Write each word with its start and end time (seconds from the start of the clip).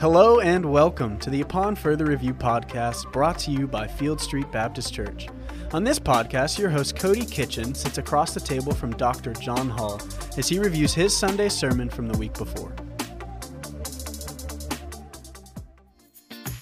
Hello 0.00 0.38
and 0.38 0.64
welcome 0.64 1.18
to 1.18 1.28
the 1.28 1.40
Upon 1.40 1.74
Further 1.74 2.04
Review 2.04 2.32
podcast 2.32 3.10
brought 3.12 3.36
to 3.40 3.50
you 3.50 3.66
by 3.66 3.88
Field 3.88 4.20
Street 4.20 4.48
Baptist 4.52 4.94
Church. 4.94 5.26
On 5.72 5.82
this 5.82 5.98
podcast, 5.98 6.56
your 6.56 6.70
host 6.70 6.94
Cody 6.94 7.24
Kitchen 7.24 7.74
sits 7.74 7.98
across 7.98 8.32
the 8.32 8.38
table 8.38 8.72
from 8.72 8.96
Dr. 8.96 9.32
John 9.32 9.68
Hall 9.68 10.00
as 10.36 10.48
he 10.48 10.60
reviews 10.60 10.94
his 10.94 11.16
Sunday 11.16 11.48
sermon 11.48 11.90
from 11.90 12.06
the 12.06 12.16
week 12.16 12.32
before. 12.34 12.72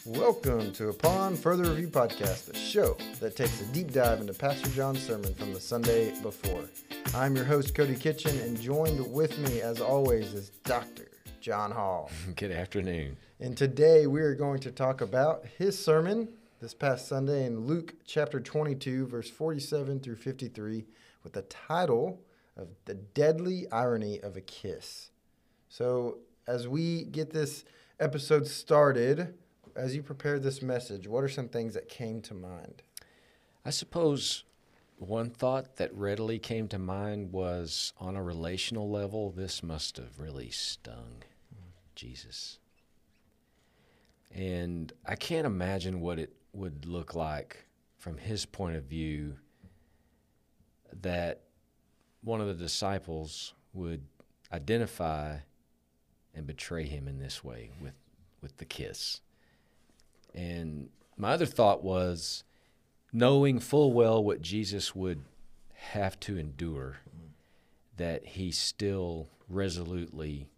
Welcome 0.06 0.72
to 0.72 0.88
Upon 0.88 1.36
Further 1.36 1.64
Review 1.64 1.88
Podcast, 1.88 2.46
the 2.46 2.56
show 2.56 2.96
that 3.20 3.36
takes 3.36 3.60
a 3.60 3.66
deep 3.66 3.92
dive 3.92 4.22
into 4.22 4.32
Pastor 4.32 4.70
John's 4.70 5.02
sermon 5.02 5.34
from 5.34 5.52
the 5.52 5.60
Sunday 5.60 6.18
before. 6.22 6.64
I'm 7.14 7.36
your 7.36 7.44
host, 7.44 7.74
Cody 7.74 7.96
Kitchen, 7.96 8.34
and 8.40 8.58
joined 8.58 9.12
with 9.12 9.38
me, 9.40 9.60
as 9.60 9.82
always, 9.82 10.32
is 10.32 10.48
Dr. 10.64 11.08
John 11.42 11.70
Hall. 11.70 12.10
Good 12.36 12.50
afternoon. 12.50 13.18
And 13.38 13.54
today 13.54 14.06
we 14.06 14.22
are 14.22 14.34
going 14.34 14.60
to 14.60 14.72
talk 14.72 15.02
about 15.02 15.44
his 15.58 15.78
sermon 15.78 16.28
this 16.58 16.72
past 16.72 17.06
Sunday 17.06 17.44
in 17.44 17.66
Luke 17.66 17.94
chapter 18.06 18.40
22, 18.40 19.06
verse 19.08 19.28
47 19.28 20.00
through 20.00 20.16
53, 20.16 20.86
with 21.22 21.34
the 21.34 21.42
title 21.42 22.22
of 22.56 22.68
The 22.86 22.94
Deadly 22.94 23.70
Irony 23.70 24.20
of 24.20 24.38
a 24.38 24.40
Kiss. 24.40 25.10
So, 25.68 26.16
as 26.46 26.66
we 26.66 27.04
get 27.04 27.30
this 27.30 27.66
episode 28.00 28.46
started, 28.46 29.34
as 29.74 29.94
you 29.94 30.02
prepared 30.02 30.42
this 30.42 30.62
message, 30.62 31.06
what 31.06 31.22
are 31.22 31.28
some 31.28 31.48
things 31.48 31.74
that 31.74 31.90
came 31.90 32.22
to 32.22 32.32
mind? 32.32 32.80
I 33.66 33.70
suppose 33.70 34.44
one 34.96 35.28
thought 35.28 35.76
that 35.76 35.94
readily 35.94 36.38
came 36.38 36.68
to 36.68 36.78
mind 36.78 37.32
was 37.32 37.92
on 37.98 38.16
a 38.16 38.22
relational 38.22 38.88
level, 38.88 39.30
this 39.30 39.62
must 39.62 39.98
have 39.98 40.18
really 40.18 40.48
stung 40.48 41.22
Jesus. 41.94 42.60
And 44.34 44.92
I 45.04 45.14
can't 45.14 45.46
imagine 45.46 46.00
what 46.00 46.18
it 46.18 46.34
would 46.52 46.86
look 46.86 47.14
like 47.14 47.66
from 47.98 48.18
his 48.18 48.44
point 48.46 48.76
of 48.76 48.84
view 48.84 49.36
that 51.02 51.42
one 52.22 52.40
of 52.40 52.46
the 52.46 52.54
disciples 52.54 53.54
would 53.72 54.02
identify 54.52 55.38
and 56.34 56.46
betray 56.46 56.84
him 56.84 57.08
in 57.08 57.18
this 57.18 57.42
way 57.42 57.70
with, 57.80 57.94
with 58.42 58.56
the 58.58 58.64
kiss. 58.64 59.20
And 60.34 60.90
my 61.16 61.32
other 61.32 61.46
thought 61.46 61.82
was 61.82 62.44
knowing 63.12 63.58
full 63.58 63.92
well 63.92 64.22
what 64.22 64.42
Jesus 64.42 64.94
would 64.94 65.24
have 65.74 66.18
to 66.20 66.38
endure, 66.38 66.98
that 67.96 68.26
he 68.26 68.50
still 68.50 69.28
resolutely 69.48 70.48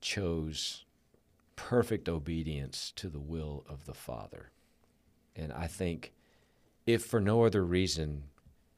chose 0.00 0.83
perfect 1.56 2.08
obedience 2.08 2.92
to 2.96 3.08
the 3.08 3.20
will 3.20 3.64
of 3.68 3.86
the 3.86 3.94
Father. 3.94 4.50
And 5.36 5.52
I 5.52 5.66
think, 5.66 6.12
if 6.86 7.04
for 7.04 7.20
no 7.20 7.44
other 7.44 7.64
reason, 7.64 8.24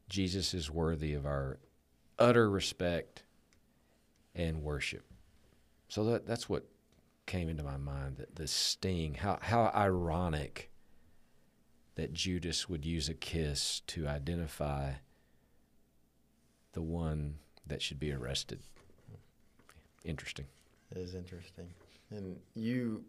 Jesus 0.08 0.54
is 0.54 0.70
worthy 0.70 1.14
of 1.14 1.26
our 1.26 1.58
utter 2.18 2.48
respect 2.48 3.24
and 4.34 4.62
worship. 4.62 5.04
So 5.88 6.04
that, 6.04 6.26
that's 6.26 6.48
what 6.48 6.64
came 7.26 7.48
into 7.48 7.62
my 7.62 7.76
mind 7.76 8.16
that 8.18 8.36
the 8.36 8.46
sting, 8.46 9.14
how, 9.14 9.38
how 9.40 9.70
ironic 9.74 10.70
that 11.96 12.12
Judas 12.12 12.68
would 12.68 12.84
use 12.84 13.08
a 13.08 13.14
kiss 13.14 13.80
to 13.88 14.06
identify 14.06 14.92
the 16.72 16.82
one 16.82 17.36
that 17.66 17.82
should 17.82 17.98
be 17.98 18.12
arrested. 18.12 18.60
Interesting. 20.04 20.46
It 20.90 20.98
is 20.98 21.14
interesting. 21.14 21.66
And 22.10 22.38
you 22.54 23.04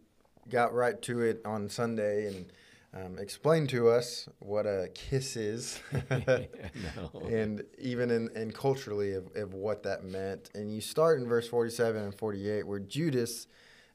got 0.50 0.73
right 0.73 1.02
to 1.03 1.22
it 1.22 1.42
on 1.45 1.70
Sunday 1.70 2.28
and 2.28 2.45
um, 2.94 3.20
explained 3.20 3.70
to 3.70 3.89
us 3.89 4.28
what 4.39 4.66
a 4.66 4.89
kiss 4.94 5.36
is, 5.36 5.80
no. 6.09 7.27
and 7.30 7.64
even 7.77 8.10
in, 8.10 8.30
in 8.36 8.52
culturally 8.52 9.14
of, 9.14 9.27
of 9.36 9.54
what 9.54 9.83
that 9.83 10.04
meant. 10.04 10.49
And 10.55 10.73
you 10.73 10.82
start 10.82 11.20
in 11.20 11.27
verse 11.27 11.48
47 11.48 12.02
and 12.02 12.16
48, 12.16 12.66
where 12.66 12.80
Judas, 12.80 13.48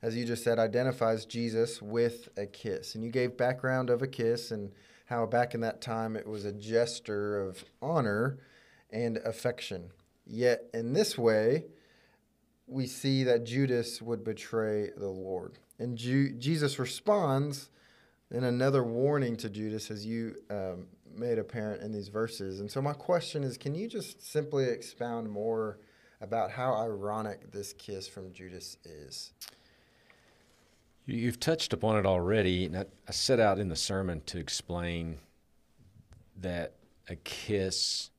as 0.02 0.16
you 0.16 0.24
just 0.24 0.44
said, 0.44 0.58
identifies 0.58 1.24
Jesus 1.24 1.80
with 1.80 2.28
a 2.36 2.46
kiss. 2.46 2.94
And 2.94 3.02
you 3.02 3.10
gave 3.10 3.36
background 3.36 3.90
of 3.90 4.02
a 4.02 4.06
kiss 4.06 4.50
and 4.50 4.70
how 5.06 5.26
back 5.26 5.54
in 5.54 5.60
that 5.62 5.80
time 5.80 6.16
it 6.16 6.26
was 6.26 6.44
a 6.44 6.52
gesture 6.52 7.40
of 7.40 7.64
honor 7.80 8.38
and 8.90 9.18
affection. 9.18 9.90
Yet 10.26 10.66
in 10.72 10.92
this 10.92 11.18
way, 11.18 11.64
we 12.66 12.86
see 12.86 13.24
that 13.24 13.44
Judas 13.44 14.00
would 14.00 14.24
betray 14.24 14.90
the 14.96 15.08
Lord. 15.08 15.58
And 15.78 15.96
Ju- 15.96 16.32
Jesus 16.32 16.78
responds 16.78 17.70
in 18.30 18.44
another 18.44 18.82
warning 18.82 19.36
to 19.36 19.50
Judas, 19.50 19.90
as 19.90 20.06
you 20.06 20.36
um, 20.50 20.86
made 21.14 21.38
apparent 21.38 21.82
in 21.82 21.92
these 21.92 22.08
verses. 22.08 22.60
And 22.60 22.70
so, 22.70 22.80
my 22.80 22.92
question 22.94 23.44
is 23.44 23.58
can 23.58 23.74
you 23.74 23.88
just 23.88 24.22
simply 24.22 24.64
expound 24.64 25.28
more 25.28 25.78
about 26.20 26.50
how 26.50 26.74
ironic 26.74 27.50
this 27.50 27.72
kiss 27.72 28.08
from 28.08 28.32
Judas 28.32 28.76
is? 28.84 29.32
You've 31.04 31.40
touched 31.40 31.72
upon 31.72 31.96
it 31.96 32.06
already. 32.06 32.66
And 32.66 32.78
I, 32.78 32.84
I 33.08 33.12
set 33.12 33.40
out 33.40 33.58
in 33.58 33.68
the 33.68 33.76
sermon 33.76 34.22
to 34.26 34.38
explain 34.38 35.18
that 36.40 36.74
a 37.08 37.16
kiss 37.16 38.10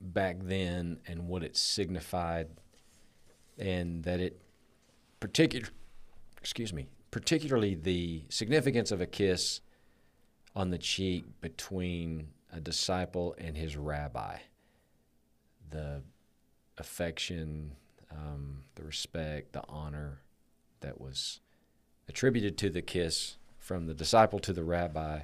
back 0.00 0.36
then 0.40 0.98
and 1.06 1.26
what 1.26 1.42
it 1.42 1.56
signified 1.56 2.48
and 3.58 4.04
that 4.04 4.20
it 4.20 4.40
particular 5.20 5.68
excuse 6.40 6.72
me 6.72 6.86
particularly 7.10 7.74
the 7.74 8.24
significance 8.28 8.90
of 8.90 9.00
a 9.00 9.06
kiss 9.06 9.60
on 10.54 10.70
the 10.70 10.78
cheek 10.78 11.24
between 11.40 12.28
a 12.52 12.60
disciple 12.60 13.34
and 13.38 13.56
his 13.56 13.76
rabbi. 13.76 14.38
The 15.70 16.02
affection 16.78 17.72
um, 18.10 18.64
the 18.74 18.84
respect 18.84 19.52
the 19.52 19.62
honor 19.68 20.20
that 20.80 21.00
was 21.00 21.40
attributed 22.08 22.56
to 22.58 22.70
the 22.70 22.82
kiss 22.82 23.36
from 23.58 23.86
the 23.86 23.94
disciple 23.94 24.38
to 24.40 24.52
the 24.52 24.62
rabbi. 24.64 25.20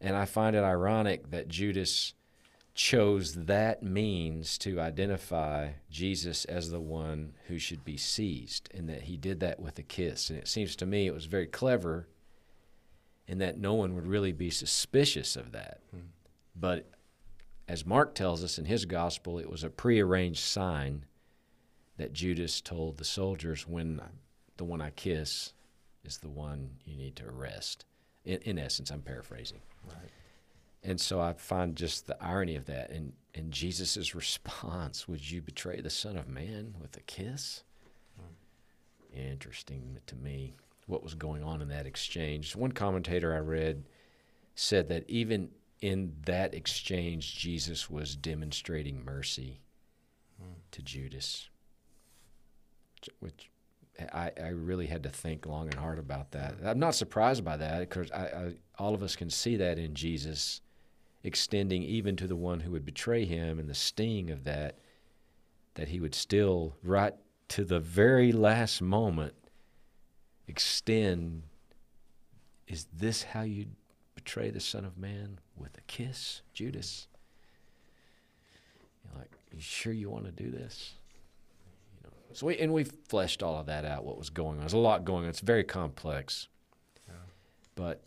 And 0.00 0.14
i 0.16 0.26
find 0.26 0.54
it 0.54 0.62
ironic 0.62 1.30
that 1.30 1.48
judas 1.48 2.12
chose 2.74 3.34
that 3.46 3.82
means 3.82 4.58
to 4.58 4.80
identify 4.80 5.70
Jesus 5.90 6.44
as 6.44 6.70
the 6.70 6.80
one 6.80 7.34
who 7.46 7.58
should 7.58 7.84
be 7.84 7.96
seized, 7.96 8.68
and 8.74 8.88
that 8.88 9.02
he 9.02 9.16
did 9.16 9.40
that 9.40 9.60
with 9.60 9.78
a 9.78 9.82
kiss. 9.82 10.28
And 10.28 10.38
it 10.38 10.48
seems 10.48 10.74
to 10.76 10.86
me 10.86 11.06
it 11.06 11.14
was 11.14 11.26
very 11.26 11.46
clever 11.46 12.08
in 13.26 13.38
that 13.38 13.58
no 13.58 13.74
one 13.74 13.94
would 13.94 14.06
really 14.06 14.32
be 14.32 14.50
suspicious 14.50 15.36
of 15.36 15.52
that. 15.52 15.80
Mm. 15.94 16.00
But 16.54 16.90
as 17.68 17.86
Mark 17.86 18.14
tells 18.14 18.44
us 18.44 18.58
in 18.58 18.66
his 18.66 18.84
gospel, 18.84 19.38
it 19.38 19.48
was 19.48 19.64
a 19.64 19.70
prearranged 19.70 20.42
sign 20.42 21.06
that 21.96 22.12
Judas 22.12 22.60
told 22.60 22.98
the 22.98 23.04
soldiers 23.04 23.66
when 23.66 24.00
the 24.56 24.64
one 24.64 24.80
I 24.80 24.90
kiss 24.90 25.52
is 26.04 26.18
the 26.18 26.28
one 26.28 26.70
you 26.84 26.96
need 26.96 27.16
to 27.16 27.28
arrest. 27.28 27.86
In, 28.24 28.38
in 28.42 28.58
essence, 28.58 28.90
I'm 28.90 29.02
paraphrasing. 29.02 29.60
Right. 29.86 30.10
And 30.84 31.00
so 31.00 31.20
I 31.20 31.32
find 31.32 31.74
just 31.74 32.06
the 32.06 32.22
irony 32.22 32.56
of 32.56 32.66
that. 32.66 32.90
And, 32.90 33.14
and 33.34 33.50
Jesus' 33.50 34.14
response 34.14 35.08
Would 35.08 35.30
you 35.30 35.40
betray 35.40 35.80
the 35.80 35.90
Son 35.90 36.16
of 36.16 36.28
Man 36.28 36.74
with 36.80 36.96
a 36.96 37.00
kiss? 37.00 37.64
Interesting 39.12 39.98
to 40.06 40.16
me 40.16 40.54
what 40.86 41.02
was 41.02 41.14
going 41.14 41.42
on 41.42 41.62
in 41.62 41.68
that 41.68 41.86
exchange. 41.86 42.54
One 42.54 42.72
commentator 42.72 43.34
I 43.34 43.38
read 43.38 43.84
said 44.54 44.88
that 44.88 45.08
even 45.08 45.50
in 45.80 46.14
that 46.26 46.54
exchange, 46.54 47.36
Jesus 47.38 47.88
was 47.88 48.16
demonstrating 48.16 49.04
mercy 49.04 49.60
to 50.72 50.82
Judas, 50.82 51.48
which 53.20 53.50
I, 54.12 54.32
I, 54.42 54.48
really 54.48 54.86
had 54.86 55.04
to 55.04 55.08
think 55.08 55.46
long 55.46 55.66
and 55.66 55.74
hard 55.74 55.98
about 55.98 56.32
that. 56.32 56.54
I'm 56.64 56.80
not 56.80 56.96
surprised 56.96 57.44
by 57.44 57.56
that 57.56 57.80
because 57.80 58.10
all 58.78 58.94
of 58.94 59.02
us 59.02 59.14
can 59.14 59.30
see 59.30 59.56
that 59.56 59.78
in 59.78 59.94
Jesus 59.94 60.60
extending 61.24 61.82
even 61.82 62.14
to 62.16 62.26
the 62.28 62.36
one 62.36 62.60
who 62.60 62.70
would 62.70 62.84
betray 62.84 63.24
him 63.24 63.58
and 63.58 63.68
the 63.68 63.74
sting 63.74 64.30
of 64.30 64.44
that, 64.44 64.78
that 65.74 65.88
he 65.88 65.98
would 65.98 66.14
still, 66.14 66.76
right 66.84 67.14
to 67.48 67.64
the 67.64 67.80
very 67.80 68.30
last 68.30 68.80
moment, 68.80 69.34
extend 70.46 71.42
is 72.66 72.86
this 72.92 73.22
how 73.22 73.42
you 73.42 73.66
betray 74.14 74.50
the 74.50 74.60
Son 74.60 74.84
of 74.84 74.96
Man? 74.96 75.38
With 75.56 75.76
a 75.76 75.82
kiss, 75.82 76.40
Judas? 76.52 77.08
You're 79.04 79.18
like, 79.18 79.30
you 79.52 79.60
sure 79.60 79.92
you 79.92 80.10
want 80.10 80.24
to 80.24 80.30
do 80.32 80.50
this? 80.50 80.94
You 81.96 82.08
know, 82.08 82.12
so 82.32 82.46
we, 82.46 82.58
and 82.58 82.72
we 82.72 82.84
fleshed 82.84 83.42
all 83.42 83.60
of 83.60 83.66
that 83.66 83.84
out, 83.84 84.04
what 84.04 84.18
was 84.18 84.30
going 84.30 84.56
on. 84.56 84.60
There's 84.60 84.72
a 84.72 84.78
lot 84.78 85.04
going 85.04 85.24
on. 85.24 85.30
It's 85.30 85.40
very 85.40 85.62
complex. 85.62 86.48
Yeah. 87.06 87.14
But 87.74 88.02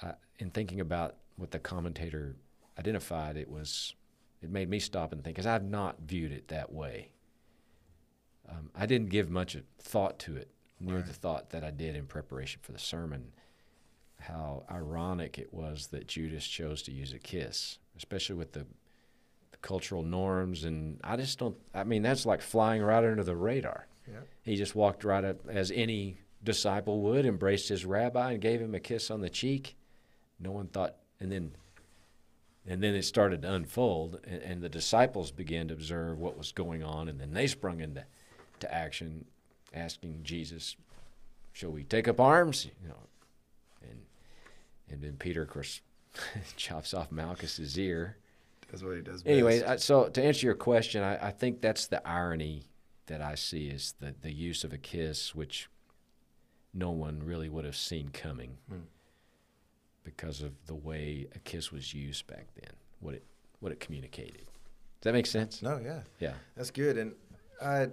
I, 0.00 0.12
in 0.38 0.50
thinking 0.50 0.80
about 0.80 1.16
what 1.36 1.50
the 1.50 1.58
commentator 1.58 2.36
identified, 2.78 3.36
it 3.36 3.48
was 3.50 3.94
it 4.42 4.50
made 4.50 4.68
me 4.68 4.78
stop 4.78 5.12
and 5.12 5.22
think 5.24 5.36
because 5.36 5.46
I've 5.46 5.64
not 5.64 5.96
viewed 6.06 6.32
it 6.32 6.48
that 6.48 6.72
way. 6.72 7.10
Um, 8.48 8.70
I 8.74 8.86
didn't 8.86 9.08
give 9.08 9.30
much 9.30 9.56
thought 9.78 10.18
to 10.20 10.36
it 10.36 10.50
near 10.78 10.96
Right. 10.96 11.06
the 11.06 11.12
thought 11.14 11.50
that 11.50 11.64
I 11.64 11.70
did 11.70 11.96
in 11.96 12.06
preparation 12.06 12.60
for 12.62 12.72
the 12.72 12.78
sermon. 12.78 13.32
How 14.20 14.64
ironic 14.70 15.38
it 15.38 15.52
was 15.52 15.88
that 15.88 16.06
Judas 16.08 16.46
chose 16.46 16.82
to 16.82 16.92
use 16.92 17.12
a 17.12 17.18
kiss, 17.18 17.78
especially 17.96 18.36
with 18.36 18.52
the, 18.52 18.66
the 19.50 19.56
cultural 19.62 20.02
norms. 20.02 20.64
And 20.64 21.00
I 21.02 21.16
just 21.16 21.38
don't, 21.38 21.56
I 21.74 21.84
mean, 21.84 22.02
that's 22.02 22.26
like 22.26 22.42
flying 22.42 22.82
right 22.82 23.04
under 23.04 23.24
the 23.24 23.36
radar. 23.36 23.86
Yeah. 24.06 24.20
He 24.42 24.56
just 24.56 24.74
walked 24.74 25.04
right 25.04 25.24
up 25.24 25.48
as 25.48 25.70
any 25.70 26.18
disciple 26.42 27.00
would, 27.02 27.24
embraced 27.24 27.70
his 27.70 27.86
rabbi 27.86 28.32
and 28.32 28.40
gave 28.42 28.60
him 28.60 28.74
a 28.74 28.80
kiss 28.80 29.10
on 29.10 29.20
the 29.22 29.30
cheek. 29.30 29.74
No 30.38 30.52
one 30.52 30.66
thought, 30.68 30.96
and 31.24 31.32
then, 31.32 31.52
and 32.66 32.82
then 32.82 32.94
it 32.94 33.02
started 33.04 33.42
to 33.42 33.52
unfold, 33.52 34.20
and, 34.24 34.42
and 34.42 34.62
the 34.62 34.68
disciples 34.68 35.30
began 35.30 35.68
to 35.68 35.74
observe 35.74 36.18
what 36.18 36.36
was 36.36 36.52
going 36.52 36.84
on, 36.84 37.08
and 37.08 37.18
then 37.18 37.32
they 37.32 37.46
sprung 37.46 37.80
into 37.80 38.04
to 38.60 38.72
action, 38.72 39.24
asking 39.72 40.20
Jesus, 40.22 40.76
"Shall 41.52 41.70
we 41.70 41.82
take 41.82 42.06
up 42.06 42.20
arms?" 42.20 42.66
You 42.82 42.90
know, 42.90 42.98
and 43.82 44.02
and 44.90 45.02
then 45.02 45.16
Peter, 45.16 45.42
of 45.42 45.48
course, 45.48 45.80
chops 46.56 46.92
off 46.92 47.10
Malchus's 47.10 47.78
ear. 47.78 48.18
That's 48.70 48.82
what 48.82 48.96
he 48.96 49.02
does. 49.02 49.22
Anyway, 49.24 49.60
best. 49.60 49.70
I, 49.70 49.76
so 49.76 50.08
to 50.08 50.22
answer 50.22 50.46
your 50.46 50.54
question, 50.54 51.02
I, 51.02 51.28
I 51.28 51.30
think 51.30 51.62
that's 51.62 51.86
the 51.86 52.06
irony 52.06 52.64
that 53.06 53.22
I 53.22 53.34
see 53.34 53.68
is 53.68 53.94
the, 53.98 54.14
the 54.20 54.32
use 54.32 54.62
of 54.62 54.72
a 54.72 54.78
kiss, 54.78 55.34
which 55.34 55.68
no 56.74 56.90
one 56.90 57.22
really 57.24 57.48
would 57.48 57.64
have 57.64 57.76
seen 57.76 58.10
coming 58.10 58.58
Hmm. 58.68 58.80
Because 60.04 60.42
of 60.42 60.52
the 60.66 60.74
way 60.74 61.26
a 61.34 61.38
kiss 61.40 61.72
was 61.72 61.92
used 61.92 62.26
back 62.26 62.46
then, 62.54 62.72
what 63.00 63.14
it 63.14 63.24
what 63.60 63.72
it 63.72 63.80
communicated. 63.80 64.46
Does 65.00 65.10
that 65.10 65.12
make 65.14 65.26
sense? 65.26 65.62
no, 65.62 65.80
yeah. 65.82 66.00
Yeah. 66.18 66.34
That's 66.56 66.70
good, 66.70 66.98
and 66.98 67.14
I 67.60 67.88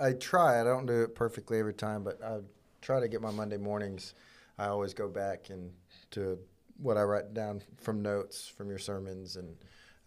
I 0.00 0.12
try. 0.12 0.60
I 0.60 0.64
don't 0.64 0.86
do 0.86 1.02
it 1.02 1.14
perfectly 1.14 1.58
every 1.58 1.74
time, 1.74 2.02
but 2.02 2.22
I 2.22 2.38
try 2.80 3.00
to 3.00 3.08
get 3.08 3.20
my 3.20 3.30
Monday 3.30 3.56
mornings. 3.56 4.14
I 4.58 4.66
always 4.66 4.94
go 4.94 5.08
back 5.08 5.50
and 5.50 5.70
to 6.12 6.38
what 6.78 6.96
I 6.96 7.02
write 7.02 7.34
down 7.34 7.62
from 7.76 8.00
notes 8.02 8.48
from 8.48 8.68
your 8.68 8.78
sermons, 8.78 9.36
and 9.36 9.56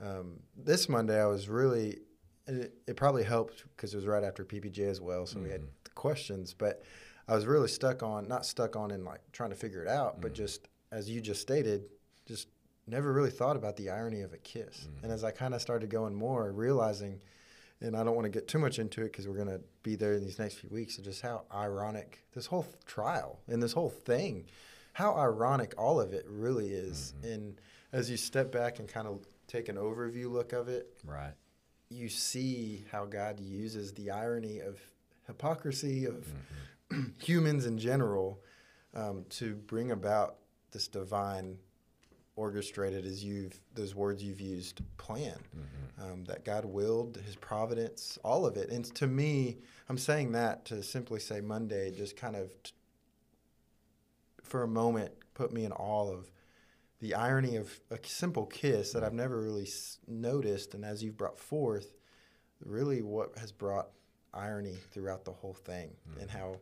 um, 0.02 0.40
this 0.58 0.90
Monday 0.90 1.22
I 1.22 1.28
was 1.28 1.50
really. 1.50 2.00
It, 2.48 2.74
it 2.88 2.96
probably 2.98 3.24
helped 3.24 3.66
because 3.76 3.94
it 3.94 3.98
was 3.98 4.08
right 4.08 4.24
after 4.24 4.44
PPJ 4.44 4.80
as 4.80 5.00
well, 5.00 5.28
so 5.28 5.40
we 5.40 5.52
had 5.52 5.62
questions. 5.94 6.56
But 6.56 6.82
I 7.28 7.36
was 7.36 7.46
really 7.46 7.68
stuck 7.68 8.02
on 8.02 8.28
not 8.28 8.46
stuck 8.46 8.76
on 8.76 8.92
in 8.92 9.06
like 9.06 9.22
trying 9.32 9.52
to 9.52 9.56
figure 9.56 9.84
it 9.84 9.88
out, 9.88 10.20
but 10.20 10.34
just 10.34 10.68
as 10.92 11.10
you 11.10 11.22
just 11.22 11.42
stated, 11.42 11.86
just 12.26 12.48
never 12.88 13.14
really 13.14 13.30
thought 13.30 13.56
about 13.56 13.78
the 13.78 13.90
irony 13.90 14.22
of 14.22 14.34
a 14.34 14.38
kiss. 14.38 14.86
And 14.86 15.04
mm-hmm. 15.04 15.12
as 15.12 15.24
I 15.24 15.32
kind 15.32 15.54
of 15.54 15.62
started 15.62 15.90
going 15.90 16.14
more, 16.14 16.52
realizing 16.52 17.22
and 17.82 17.96
I 17.96 18.04
don't 18.04 18.16
want 18.16 18.26
to 18.26 18.30
get 18.30 18.48
too 18.48 18.60
much 18.60 18.80
into 18.80 19.02
it 19.02 19.06
because 19.06 19.28
we're 19.28 19.36
going 19.36 19.48
to 19.48 19.62
be 19.82 19.96
there 19.96 20.14
in 20.14 20.24
these 20.24 20.38
next 20.38 20.56
few 20.56 20.70
weeks. 20.70 20.98
And 20.98 21.04
just 21.04 21.22
how 21.22 21.44
ironic 21.54 22.24
this 22.34 22.46
whole 22.46 22.68
trial 22.86 23.40
and 23.48 23.62
this 23.62 23.74
whole 23.74 23.90
thing, 23.90 24.46
how 24.94 25.16
ironic 25.16 25.74
all 25.78 26.00
of 26.00 26.14
it 26.14 26.26
really 26.30 26.70
is. 26.70 27.14
Mm-hmm. 27.18 27.34
And 27.34 27.62
as 27.92 28.10
you 28.10 28.18
step 28.18 28.52
back 28.52 28.80
and 28.80 28.88
kind 28.88 29.08
of 29.08 29.26
take 29.48 29.68
an 29.68 29.78
overview 29.78 30.32
look 30.32 30.54
of 30.54 30.70
it, 30.70 30.94
Right. 31.04 31.34
you 31.90 32.08
see 32.08 32.86
how 32.92 33.06
God 33.06 33.40
uses 33.40 33.94
the 33.94 34.12
irony 34.12 34.60
of 34.60 34.80
hypocrisy 35.26 36.06
of 36.06 36.28
mm-hmm. 36.92 37.10
humans 37.20 37.66
in 37.66 37.80
general 37.80 38.40
um, 38.94 39.26
to 39.30 39.56
bring 39.56 39.92
about 39.92 40.36
this 40.72 40.88
divine 40.88 41.58
orchestrated 42.36 43.06
as 43.06 43.24
you've 43.24 43.60
those 43.74 43.94
words 43.94 44.24
you've 44.24 44.40
used 44.40 44.82
plan 44.98 45.38
mm-hmm. 45.56 46.12
um, 46.12 46.24
that 46.26 46.46
god 46.46 46.66
willed 46.66 47.18
his 47.26 47.36
providence 47.36 48.18
all 48.24 48.46
of 48.46 48.56
it. 48.58 48.70
And 48.70 48.86
to 48.96 49.08
me 49.08 49.58
i'm 49.90 49.98
saying 49.98 50.32
that 50.32 50.66
to 50.66 50.82
simply 50.82 51.20
say 51.20 51.42
monday 51.42 51.92
just 51.92 52.16
kind 52.16 52.36
of 52.36 52.52
t- 52.64 52.72
for 54.44 54.64
a 54.64 54.68
moment 54.68 55.12
put 55.34 55.52
me 55.52 55.66
in 55.66 55.72
awe 55.74 56.10
of 56.12 56.32
the 57.00 57.16
irony 57.16 57.58
of 57.58 57.80
a 57.90 58.00
simple 58.04 58.46
kiss 58.46 58.94
that 58.94 59.04
i've 59.04 59.10
mm-hmm. 59.10 59.18
never 59.18 59.42
really 59.42 59.64
s- 59.64 60.00
noticed. 60.08 60.74
And 60.74 60.86
as 60.86 61.04
you've 61.04 61.18
brought 61.18 61.38
forth 61.38 61.94
really 62.64 63.02
what 63.02 63.38
has 63.38 63.52
brought 63.52 63.90
irony 64.34 64.78
throughout 64.92 65.26
the 65.26 65.32
whole 65.32 65.54
thing 65.54 65.92
and 66.20 66.30
mm-hmm. 66.30 66.38
how 66.38 66.56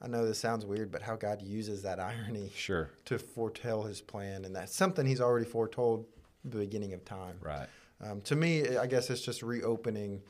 i 0.00 0.06
know 0.08 0.24
this 0.26 0.38
sounds 0.38 0.64
weird 0.66 0.90
but 0.90 1.02
how 1.02 1.16
god 1.16 1.42
uses 1.42 1.82
that 1.82 1.98
irony 2.10 2.50
Sure. 2.54 2.90
to 3.04 3.18
foretell 3.18 3.82
his 3.82 4.00
plan, 4.00 4.44
and 4.44 4.54
that's 4.54 4.74
something 4.74 5.04
he's 5.06 5.20
already 5.20 5.46
foretold 5.46 6.06
the 6.44 6.58
beginning 6.58 6.94
of 6.94 7.04
time. 7.04 7.36
Right. 7.42 7.68
Um, 8.00 8.20
to 8.22 8.34
me, 8.36 8.76
I 8.78 8.86
guess 8.86 9.10
it's 9.10 9.20
just 9.20 9.42
reopening 9.42 10.22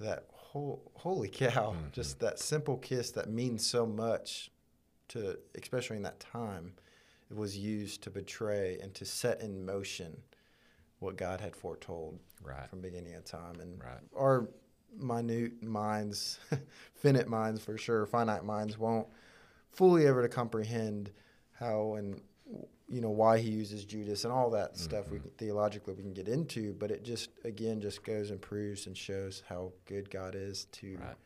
that 0.00 0.24
whole 0.32 0.90
holy 0.94 1.28
cow, 1.28 1.76
just 1.92 2.20
that 2.20 2.38
simple 2.38 2.78
kiss 2.78 3.10
that 3.10 3.28
means 3.28 3.66
so 3.66 3.84
much 3.84 4.50
to, 5.08 5.38
especially 5.60 5.96
in 5.98 6.02
that 6.04 6.20
time, 6.20 6.72
it 7.30 7.36
was 7.36 7.58
used 7.58 8.02
to 8.04 8.10
betray 8.10 8.78
and 8.82 8.94
to 8.94 9.04
set 9.04 9.42
in 9.42 9.66
motion 9.66 10.22
what 11.00 11.16
God 11.16 11.40
had 11.40 11.54
foretold 11.54 12.18
Right. 12.42 12.66
from 12.70 12.80
beginning 12.80 13.14
of 13.14 13.24
time, 13.26 13.60
and 13.60 13.78
Right. 13.82 14.00
our 14.16 14.48
minute 14.96 15.62
minds, 15.62 16.38
finite 16.94 17.28
minds 17.28 17.60
for 17.60 17.76
sure, 17.76 18.06
finite 18.06 18.44
minds 18.44 18.78
won't 18.78 19.06
fully 19.70 20.06
ever 20.06 20.22
to 20.22 20.28
comprehend 20.28 21.10
how 21.52 21.94
and 21.94 22.20
you 22.88 23.00
know 23.00 23.10
why 23.10 23.38
he 23.38 23.50
uses 23.50 23.84
Judas 23.84 24.24
and 24.24 24.32
all 24.32 24.50
that 24.50 24.76
stuff 24.76 25.10
we 25.10 25.18
mm-hmm. 25.18 25.28
can, 25.28 25.36
theologically 25.36 25.94
we 25.94 26.02
can 26.02 26.14
get 26.14 26.28
into, 26.28 26.72
but 26.74 26.90
it 26.90 27.04
just 27.04 27.30
again 27.44 27.80
just 27.80 28.02
goes 28.02 28.30
and 28.30 28.40
proves 28.40 28.86
and 28.86 28.96
shows 28.96 29.42
how 29.48 29.72
good 29.86 30.10
God 30.10 30.34
is 30.34 30.66
to 30.72 30.96
Right. 30.96 31.16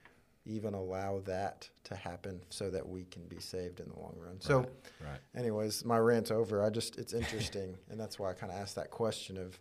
even 0.45 0.75
allow 0.75 1.21
that 1.21 1.71
to 1.85 1.95
happen 1.95 2.41
so 2.51 2.69
that 2.71 2.89
we 2.89 3.05
can 3.05 3.23
be 3.29 3.39
saved 3.39 3.79
in 3.79 3.89
the 3.89 3.99
long 3.99 4.17
run. 4.19 4.41
So 4.41 4.59
Right. 4.59 4.69
Right. 5.01 5.21
anyways, 5.37 5.85
my 5.85 5.99
rant's 5.99 6.33
over. 6.33 6.65
I 6.65 6.71
just 6.71 6.99
it's 6.99 7.13
interesting, 7.13 7.77
and 7.91 8.01
that's 8.01 8.19
why 8.19 8.31
I 8.31 8.35
kind 8.35 8.51
of 8.51 8.59
asked 8.59 8.75
that 8.75 8.91
question 8.91 9.37
of 9.37 9.59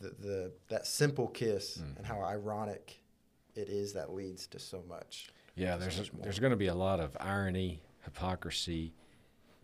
the, 0.00 0.08
the 0.18 0.52
that 0.68 0.86
simple 0.86 1.28
kiss 1.28 1.78
mm-hmm. 1.78 1.98
and 1.98 2.06
how 2.06 2.20
ironic 2.22 3.00
it 3.56 3.68
is 3.68 3.92
that 3.94 4.12
leads 4.14 4.46
to 4.48 4.58
so 4.58 4.82
much. 4.88 5.30
Yeah, 5.54 5.76
there's 5.76 6.10
there's 6.22 6.38
going 6.38 6.50
to 6.50 6.56
be 6.56 6.66
a 6.66 6.74
lot 6.74 7.00
of 7.00 7.16
irony, 7.18 7.82
hypocrisy, 8.04 8.92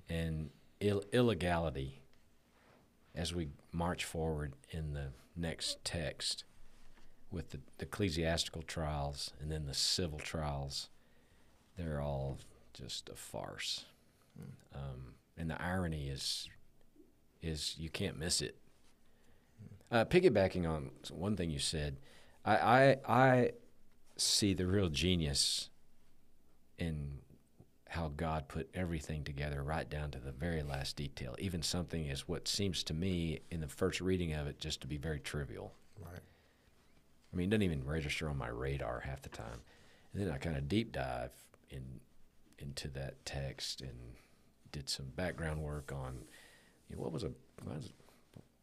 and 0.09 0.51
Ill- 0.81 1.05
illegality 1.13 2.01
as 3.15 3.33
we 3.33 3.51
march 3.71 4.05
forward 4.05 4.55
in 4.71 4.95
the 4.95 5.09
next 5.37 5.85
text 5.85 6.43
with 7.31 7.51
the, 7.51 7.61
the 7.79 7.85
ecclesiastical 7.85 8.63
trials 8.63 9.33
and 9.41 9.53
then 9.53 9.67
the 9.67 9.75
civil 9.75 10.19
trials. 10.19 10.89
They're 11.77 12.01
all 12.01 12.39
just 12.75 13.09
a 13.11 13.15
farce, 13.15 13.85
um, 14.75 15.15
and 15.39 15.51
the 15.51 15.63
irony 15.63 16.09
is 16.09 16.49
is 17.43 17.77
you 17.79 17.89
can't 17.89 18.19
miss 18.19 18.41
it. 18.41 18.57
Uh, 19.91 20.05
piggybacking 20.05 20.69
on 20.69 20.91
one 21.11 21.37
thing 21.37 21.51
you 21.51 21.59
said, 21.59 21.99
I, 22.45 22.57
I 22.57 22.97
I 23.07 23.51
see 24.23 24.55
the 24.55 24.67
real 24.67 24.89
genius 24.89 25.71
in 26.79 27.19
how 27.89 28.09
God 28.17 28.49
put 28.49 28.71
everything 28.75 29.23
together 29.23 29.63
right 29.63 29.89
down 29.89 30.11
to 30.13 30.19
the 30.19 30.33
very 30.33 30.63
last 30.63 30.97
detail, 30.97 31.37
even 31.39 31.63
something 31.63 32.07
is 32.07 32.27
what 32.27 32.49
seems 32.49 32.83
to 32.85 32.95
me 32.95 33.41
in 33.51 33.61
the 33.61 33.69
first 33.69 34.01
reading 34.01 34.33
of 34.33 34.47
it 34.47 34.59
just 34.59 34.81
to 34.81 34.87
be 34.87 34.97
very 34.97 35.21
trivial. 35.21 35.75
Right. 36.01 36.23
I 37.33 37.37
mean, 37.37 37.49
it 37.49 37.51
doesn't 37.51 37.63
even 37.63 37.85
register 37.85 38.31
on 38.31 38.39
my 38.39 38.49
radar 38.49 39.01
half 39.01 39.21
the 39.21 39.29
time. 39.29 39.61
And 40.13 40.23
then 40.23 40.33
I 40.33 40.39
kind 40.39 40.57
of 40.57 40.69
deep 40.69 40.93
dive 40.93 41.33
in 41.71 41.83
into 42.59 42.89
that 42.89 43.25
text 43.25 43.81
and 43.81 43.91
did 44.71 44.89
some 44.89 45.07
background 45.17 45.61
work 45.61 45.93
on 45.93 46.25
you 46.89 46.97
know, 46.97 47.03
what 47.03 47.13
was 47.13 47.25
a 47.25 47.31
what 47.63 47.77
was, 47.77 47.93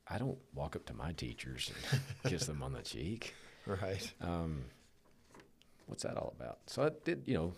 I 0.08 0.18
don't 0.18 0.38
walk 0.56 0.76
up 0.76 0.86
to 0.88 0.94
my 0.94 1.12
teachers 1.12 1.72
and 1.92 2.02
kiss 2.32 2.46
them 2.46 2.64
on 2.64 2.74
the 2.74 2.82
cheek. 2.82 3.36
Right. 3.66 4.12
Um, 4.22 4.64
what's 5.90 6.04
that 6.04 6.18
all 6.18 6.34
about? 6.40 6.60
So 6.68 6.84
I 6.84 6.92
did, 7.04 7.24
you 7.26 7.34
know, 7.34 7.54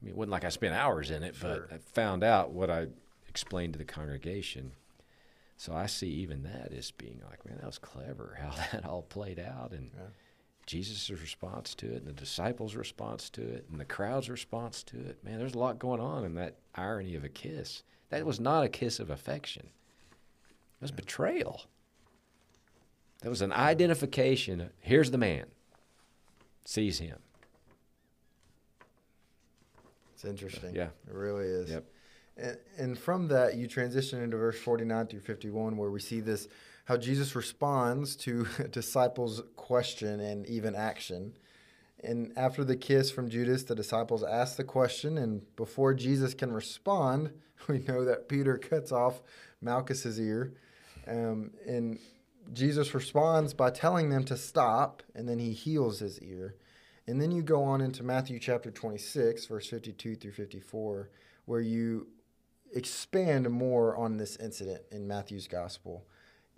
I 0.00 0.04
mean, 0.04 0.12
it 0.14 0.16
wasn't 0.16 0.32
like 0.32 0.44
I 0.44 0.48
spent 0.50 0.74
hours 0.74 1.10
in 1.10 1.22
it, 1.22 1.34
Sure. 1.34 1.66
but 1.68 1.74
I 1.74 1.78
found 1.78 2.22
out 2.24 2.50
what 2.52 2.70
I 2.70 2.88
explained 3.28 3.72
to 3.74 3.78
the 3.78 3.84
congregation. 3.84 4.72
So 5.56 5.74
I 5.74 5.86
see 5.86 6.08
even 6.08 6.42
that 6.44 6.72
as 6.72 6.90
being 6.90 7.20
like, 7.28 7.44
man, 7.46 7.56
that 7.58 7.66
was 7.66 7.78
clever 7.78 8.38
how 8.40 8.50
that 8.72 8.84
all 8.84 9.02
played 9.02 9.38
out, 9.38 9.72
and 9.72 9.90
Yeah. 9.94 10.06
Jesus' 10.66 11.10
response 11.10 11.74
to 11.76 11.86
it, 11.86 11.96
and 11.96 12.06
the 12.06 12.12
disciples' 12.12 12.76
response 12.76 13.28
to 13.30 13.42
it, 13.42 13.66
and 13.70 13.80
the 13.80 13.84
crowd's 13.84 14.30
response 14.30 14.82
to 14.84 14.98
it. 15.00 15.22
Man, 15.24 15.38
there's 15.38 15.54
a 15.54 15.58
lot 15.58 15.78
going 15.80 16.00
on 16.00 16.24
in 16.24 16.34
that 16.36 16.56
irony 16.76 17.16
of 17.16 17.24
a 17.24 17.28
kiss. 17.28 17.82
That 18.10 18.24
was 18.24 18.38
not 18.40 18.62
a 18.64 18.68
kiss 18.68 19.00
of 19.00 19.10
affection. 19.10 19.66
It 19.66 20.82
was 20.82 20.92
betrayal. 20.92 21.62
That 23.22 23.28
was 23.30 23.42
an 23.42 23.52
identification. 23.52 24.70
Here's 24.80 25.10
the 25.10 25.18
man. 25.18 25.46
Seize 26.64 26.98
him. 27.00 27.18
It's 30.20 30.28
interesting. 30.28 30.74
Yeah. 30.74 30.88
It 31.08 31.14
really 31.14 31.46
is. 31.46 31.70
Yep. 31.70 31.84
And, 32.36 32.58
and 32.76 32.98
from 32.98 33.28
that, 33.28 33.56
you 33.56 33.66
transition 33.66 34.22
into 34.22 34.36
verse 34.36 34.58
49 34.58 35.06
through 35.06 35.20
51, 35.20 35.78
where 35.78 35.90
we 35.90 36.00
see 36.00 36.20
this 36.20 36.46
how 36.84 36.98
Jesus 36.98 37.34
responds 37.34 38.16
to 38.16 38.46
disciples' 38.70 39.42
question 39.56 40.20
and 40.20 40.46
even 40.46 40.74
action. 40.74 41.32
And 42.04 42.32
after 42.36 42.64
the 42.64 42.76
kiss 42.76 43.10
from 43.10 43.30
Judas, 43.30 43.62
the 43.62 43.74
disciples 43.74 44.22
ask 44.22 44.56
the 44.56 44.64
question, 44.64 45.16
and 45.16 45.42
before 45.56 45.94
Jesus 45.94 46.34
can 46.34 46.52
respond, 46.52 47.30
we 47.68 47.78
know 47.78 48.04
that 48.04 48.28
Peter 48.28 48.58
cuts 48.58 48.92
off 48.92 49.22
Malchus's 49.62 50.20
ear. 50.20 50.52
Um, 51.06 51.52
and 51.66 51.98
Jesus 52.52 52.92
responds 52.92 53.54
by 53.54 53.70
telling 53.70 54.10
them 54.10 54.24
to 54.24 54.36
stop, 54.36 55.02
and 55.14 55.26
then 55.26 55.38
he 55.38 55.52
heals 55.52 56.00
his 56.00 56.20
ear. 56.20 56.56
And 57.06 57.20
then 57.20 57.30
you 57.30 57.42
go 57.42 57.64
on 57.64 57.80
into 57.80 58.02
Matthew 58.02 58.38
chapter 58.38 58.70
26, 58.70 59.46
verse 59.46 59.68
52 59.68 60.16
through 60.16 60.32
54, 60.32 61.10
where 61.46 61.60
you 61.60 62.08
expand 62.74 63.50
more 63.50 63.96
on 63.96 64.16
this 64.16 64.36
incident 64.36 64.82
in 64.92 65.06
Matthew's 65.06 65.48
gospel. 65.48 66.06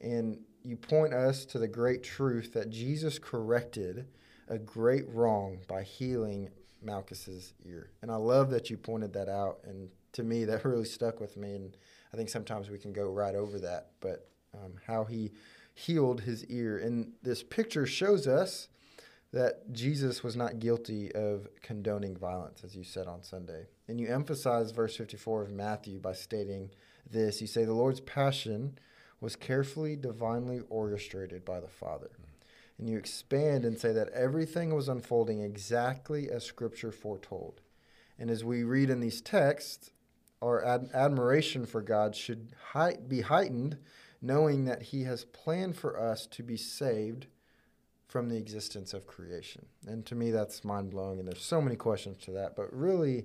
And 0.01 0.39
you 0.63 0.77
point 0.77 1.15
us 1.15 1.45
to 1.47 1.59
the 1.59 1.69
great 1.69 2.03
truth 2.03 2.53
that 2.53 2.71
Jesus 2.71 3.19
corrected 3.19 4.07
a 4.49 4.59
great 4.59 5.09
wrong 5.09 5.59
by 5.69 5.83
healing 5.83 6.51
Malchus's 6.83 7.55
ear. 7.65 7.91
And 8.03 8.11
I 8.11 8.17
love 8.17 8.51
that 8.51 8.69
you 8.71 8.77
pointed 8.77 9.13
that 9.15 9.29
out. 9.29 9.61
And 9.65 9.89
to 10.13 10.23
me, 10.23 10.45
that 10.45 10.65
really 10.65 10.85
stuck 10.85 11.21
with 11.21 11.37
me. 11.37 11.55
And 11.55 11.77
I 12.13 12.17
think 12.17 12.29
sometimes 12.29 12.69
we 12.69 12.79
can 12.79 12.93
go 12.93 13.07
right 13.07 13.35
over 13.35 13.59
that, 13.61 13.93
but 14.01 14.29
um, 14.55 14.75
how 14.87 15.05
he 15.05 15.33
healed 15.75 16.21
his 16.21 16.45
ear. 16.47 16.79
And 16.79 17.13
this 17.23 17.43
picture 17.43 17.87
shows 17.87 18.27
us 18.27 18.69
that 19.33 19.73
Jesus 19.73 20.23
was 20.23 20.37
not 20.37 20.59
guilty 20.59 21.11
of 21.13 21.49
condoning 21.63 22.17
violence, 22.17 22.63
as 22.65 22.77
you 22.77 22.85
said 22.85 23.07
on 23.07 23.23
Sunday. 23.23 23.67
And 23.89 23.99
you 23.99 24.09
emphasize 24.09 24.73
verse 24.73 24.97
54 24.97 25.43
of 25.43 25.51
Matthew 25.51 25.99
by 25.99 26.13
stating 26.13 26.71
this 27.11 27.41
You 27.41 27.47
say, 27.47 27.65
The 27.65 27.73
Lord's 27.73 28.01
passion 28.01 28.79
was 29.21 29.37
carefully, 29.37 29.97
divinely 29.97 30.61
orchestrated 30.69 31.45
by 31.45 31.61
the 31.61 31.69
Father. 31.69 32.11
And 32.79 32.89
you 32.89 32.99
expand 32.99 33.65
and 33.65 33.79
say 33.79 33.93
that 33.93 34.09
everything 34.11 34.75
was 34.75 34.89
unfolding 34.89 35.41
exactly 35.41 36.29
as 36.31 36.45
Scripture 36.45 36.93
foretold. 36.93 37.61
And 38.19 38.31
as 38.31 38.45
we 38.45 38.65
read 38.65 38.91
in 38.91 39.01
these 39.01 39.21
texts, 39.21 39.91
our 40.43 40.65
ad- 40.65 40.91
admiration 40.93 41.65
for 41.65 41.81
God 41.81 42.15
should 42.17 42.55
be 43.09 43.21
heightened, 43.23 43.79
knowing 44.21 44.65
that 44.67 44.83
He 44.83 45.05
has 45.05 45.25
planned 45.25 45.77
for 45.77 45.99
us 45.99 46.27
to 46.27 46.43
be 46.43 46.57
saved 46.57 47.29
from 48.13 48.29
the 48.29 48.37
existence 48.37 48.93
of 48.93 49.07
creation. 49.07 49.65
And 49.87 50.05
to 50.05 50.15
me, 50.15 50.31
that's 50.31 50.67
mind 50.67 50.91
blowing. 50.91 51.19
And 51.19 51.27
there's 51.27 51.43
so 51.43 51.63
many 51.63 51.77
questions 51.77 52.19
to 52.25 52.33
that. 52.33 52.55
But 52.55 52.71
really, 52.71 53.25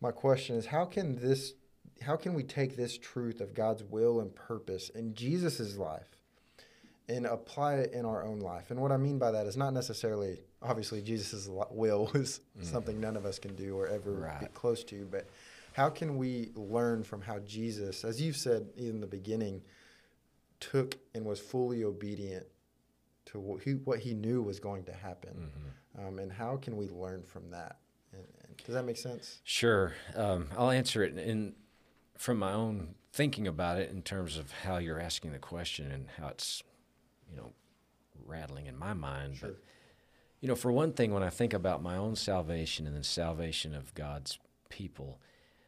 my 0.00 0.10
question 0.10 0.56
is 0.56 0.66
how 0.66 0.86
can 0.86 1.14
this 1.14 1.54
how 2.02 2.16
can 2.16 2.34
we 2.34 2.42
take 2.42 2.76
this 2.76 2.98
truth 2.98 3.40
of 3.40 3.54
God's 3.54 3.84
will 3.84 4.20
and 4.20 4.34
purpose 4.34 4.88
in 4.88 5.14
Jesus' 5.14 5.76
life 5.76 6.16
and 7.08 7.26
apply 7.26 7.74
it 7.74 7.92
in 7.92 8.04
our 8.04 8.24
own 8.24 8.40
life? 8.40 8.72
And 8.72 8.80
what 8.80 8.90
I 8.90 8.96
mean 8.96 9.18
by 9.18 9.30
that 9.30 9.46
is 9.46 9.56
not 9.56 9.72
necessarily, 9.72 10.40
obviously, 10.62 11.00
Jesus' 11.00 11.48
will 11.70 12.10
was 12.14 12.40
mm. 12.58 12.64
something 12.64 13.00
none 13.00 13.16
of 13.16 13.24
us 13.24 13.38
can 13.38 13.54
do 13.54 13.76
or 13.76 13.86
ever 13.86 14.12
right. 14.12 14.40
be 14.40 14.46
close 14.46 14.82
to, 14.84 15.06
but 15.10 15.28
how 15.74 15.90
can 15.90 16.18
we 16.18 16.50
learn 16.56 17.04
from 17.04 17.20
how 17.20 17.38
Jesus, 17.40 18.04
as 18.04 18.20
you've 18.20 18.36
said 18.36 18.68
in 18.76 19.00
the 19.00 19.06
beginning, 19.06 19.62
took 20.58 20.96
and 21.14 21.24
was 21.24 21.38
fully 21.38 21.84
obedient 21.84 22.46
to 23.32 23.40
what 23.40 23.62
he, 23.62 23.72
what 23.72 24.00
he 24.00 24.14
knew 24.14 24.42
was 24.42 24.60
going 24.60 24.84
to 24.84 24.92
happen? 24.92 25.34
Mm-hmm. 25.34 26.06
Um, 26.06 26.18
and 26.18 26.32
how 26.32 26.56
can 26.56 26.76
we 26.76 26.88
learn 26.88 27.22
from 27.22 27.50
that? 27.50 27.78
And, 28.12 28.24
and 28.44 28.56
does 28.64 28.74
that 28.74 28.84
make 28.84 28.96
sense? 28.96 29.40
Sure. 29.44 29.94
Um, 30.14 30.48
I'll 30.56 30.70
answer 30.70 31.02
it 31.02 31.16
in 31.16 31.54
from 32.16 32.38
my 32.38 32.52
own 32.52 32.94
thinking 33.12 33.46
about 33.46 33.78
it 33.78 33.90
in 33.90 34.02
terms 34.02 34.36
of 34.36 34.52
how 34.64 34.78
you're 34.78 35.00
asking 35.00 35.32
the 35.32 35.38
question 35.38 35.90
and 35.90 36.06
how 36.18 36.28
it's, 36.28 36.62
you 37.30 37.36
know, 37.36 37.52
rattling 38.24 38.66
in 38.66 38.76
my 38.76 38.92
mind. 38.92 39.36
Sure. 39.36 39.50
But, 39.50 39.58
you 40.40 40.48
know, 40.48 40.54
for 40.54 40.70
one 40.70 40.92
thing, 40.92 41.12
when 41.12 41.22
I 41.22 41.30
think 41.30 41.52
about 41.52 41.82
my 41.82 41.96
own 41.96 42.16
salvation 42.16 42.86
and 42.86 42.96
the 42.96 43.04
salvation 43.04 43.74
of 43.74 43.94
God's 43.94 44.38
people, 44.68 45.20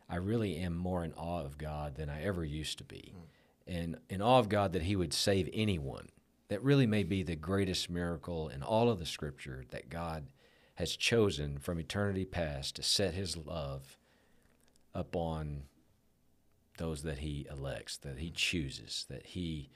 I 0.08 0.16
really 0.16 0.56
am 0.56 0.76
more 0.76 1.04
in 1.04 1.12
awe 1.14 1.40
of 1.40 1.58
God 1.58 1.96
than 1.96 2.08
I 2.08 2.22
ever 2.22 2.44
used 2.44 2.78
to 2.78 2.84
be. 2.84 3.14
Mm. 3.16 3.22
And 3.66 3.96
in 4.08 4.22
awe 4.22 4.38
of 4.38 4.48
God 4.48 4.72
that 4.72 4.82
He 4.82 4.96
would 4.96 5.12
save 5.12 5.48
anyone. 5.52 6.08
That 6.50 6.62
really 6.62 6.86
may 6.86 7.02
be 7.02 7.22
the 7.22 7.36
greatest 7.36 7.88
miracle 7.88 8.48
in 8.48 8.62
all 8.62 8.90
of 8.90 8.98
the 8.98 9.06
Scripture 9.06 9.64
that 9.70 9.88
God 9.88 10.26
has 10.74 10.94
chosen 10.94 11.58
from 11.58 11.80
eternity 11.80 12.24
past 12.24 12.76
to 12.76 12.82
set 12.82 13.14
His 13.14 13.36
love 13.36 13.96
upon 14.94 15.62
those 16.80 17.02
that 17.02 17.18
he 17.18 17.46
elects, 17.50 17.98
that 17.98 18.18
he 18.18 18.30
chooses, 18.30 19.04
that 19.10 19.26
he 19.26 19.68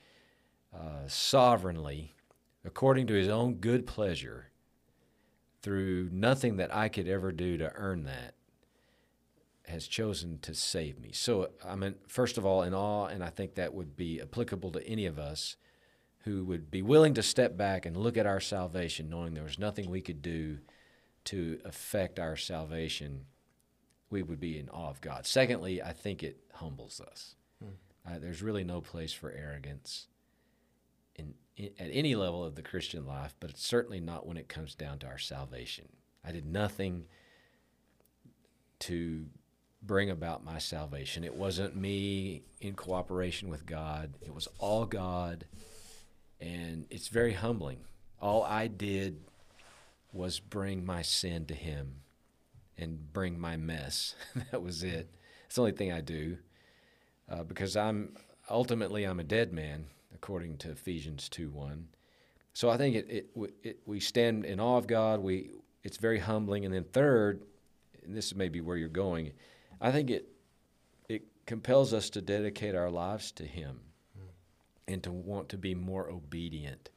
uh, 0.75 1.07
sovereignly, 1.07 2.15
according 2.65 3.07
to 3.07 3.15
his 3.15 3.29
own 3.29 3.57
good 3.57 3.87
pleasure, 3.87 4.47
through 5.61 6.09
nothing 6.11 6.57
that 6.57 6.75
I 6.75 6.89
could 6.89 7.07
ever 7.07 7.31
do 7.31 7.59
to 7.59 7.73
earn 7.75 8.05
that, 8.05 8.35
has 9.67 9.87
chosen 9.87 10.39
to 10.41 10.55
save 10.55 10.99
me. 10.99 11.11
So 11.13 11.51
I 11.65 11.77
mean, 11.77 11.95
first 12.09 12.39
of 12.39 12.47
all, 12.47 12.63
in 12.63 12.75
awe, 12.75 13.07
and 13.07 13.23
I 13.23 13.29
think 13.29 13.55
that 13.55 13.75
would 13.75 13.97
be 13.97 14.21
applicable 14.21 14.73
to 14.73 14.87
any 14.89 15.05
of 15.07 15.19
us 15.19 15.57
who 16.25 16.45
would 16.45 16.71
be 16.71 16.83
willing 16.83 17.15
to 17.15 17.23
step 17.23 17.57
back 17.57 17.85
and 17.85 17.97
look 17.97 18.17
at 18.17 18.27
our 18.27 18.41
salvation, 18.41 19.11
knowing 19.11 19.35
there 19.35 19.45
was 19.45 19.59
nothing 19.59 19.91
we 19.91 20.01
could 20.01 20.23
do 20.23 20.59
to 21.25 21.61
affect 21.65 22.19
our 22.19 22.37
salvation 22.37 23.27
we 24.11 24.23
would 24.23 24.41
be 24.41 24.59
in 24.59 24.69
awe 24.71 24.91
of 24.91 25.01
God. 25.01 25.27
Secondly, 25.27 25.83
I 25.83 25.93
think 25.93 26.23
it 26.23 26.39
humbles 26.53 27.01
us. 27.01 27.35
Hmm. 27.63 27.71
Uh, 28.07 28.19
there's 28.19 28.43
really 28.43 28.65
no 28.65 28.81
place 28.81 29.13
for 29.13 29.33
arrogance 29.33 30.07
in, 31.17 31.35
in, 31.57 31.71
at 31.79 31.91
any 31.91 32.15
level 32.15 32.45
of 32.45 32.55
the 32.55 32.63
Christian 32.63 33.07
life, 33.07 33.35
but 33.41 33.51
it's 33.51 33.67
certainly 33.67 34.01
not 34.01 34.27
when 34.27 34.37
it 34.37 34.49
comes 34.49 34.75
down 34.75 34.99
to 35.01 35.07
our 35.07 35.19
salvation. 35.19 35.89
I 36.25 36.33
did 36.33 36.47
nothing 36.47 37.05
to 38.81 39.27
bring 39.83 40.11
about 40.11 40.45
my 40.45 40.59
salvation. 40.59 41.25
It 41.25 41.35
wasn't 41.35 41.77
me 41.77 42.45
in 42.61 42.75
cooperation 42.75 43.51
with 43.51 43.67
God, 43.67 44.15
it 44.23 44.35
was 44.35 44.49
all 44.59 44.87
God, 44.87 45.45
and 46.41 46.87
it's 46.91 47.09
very 47.09 47.33
humbling. 47.33 47.79
All 48.21 48.43
I 48.43 48.67
did 48.69 49.21
was 50.13 50.41
bring 50.41 50.85
my 50.85 51.03
sin 51.03 51.47
to 51.47 51.55
Him 51.55 51.97
and 52.79 53.13
bring 53.13 53.39
my 53.39 53.57
mess. 53.57 54.15
that 54.51 54.63
was 54.63 54.83
it. 54.83 55.11
It's 55.47 55.57
the 55.57 55.63
only 55.63 55.73
thing 55.73 55.93
I 55.93 56.01
do 56.01 56.39
uh, 57.31 57.45
because 57.45 57.77
I'm 57.77 58.17
ultimately 58.51 59.05
I'm 59.05 59.21
a 59.21 59.25
dead 59.25 59.53
man 59.53 59.87
according 60.15 60.59
to 60.59 60.71
Ephesians 60.71 61.29
2 61.29 61.51
1. 61.51 61.89
So 62.53 62.71
I 62.71 62.77
think 62.77 62.97
it, 62.97 63.07
it, 63.11 63.55
it, 63.63 63.79
we 63.85 64.01
stand 64.01 64.45
in 64.45 64.61
awe 64.61 64.79
of 64.79 64.87
God. 64.87 65.21
We 65.21 65.51
it's 65.83 65.97
very 65.97 66.19
humbling, 66.19 66.65
and 66.65 66.73
then 66.73 66.85
third, 66.85 67.43
and 68.05 68.17
this 68.17 68.27
is 68.27 68.35
maybe 68.35 68.61
where 68.61 68.77
you're 68.77 68.89
going. 68.89 69.33
I 69.81 69.91
think 69.91 70.11
it 70.11 70.29
it 71.09 71.25
compels 71.47 71.93
us 71.93 72.11
to 72.11 72.23
dedicate 72.23 72.75
our 72.75 72.91
lives 72.91 73.33
to 73.33 73.45
Him. 73.45 73.81
And 74.87 75.03
to 75.03 75.13
want 75.13 75.49
to 75.51 75.57
be 75.57 75.75
more 75.75 76.11
obedient 76.11 76.91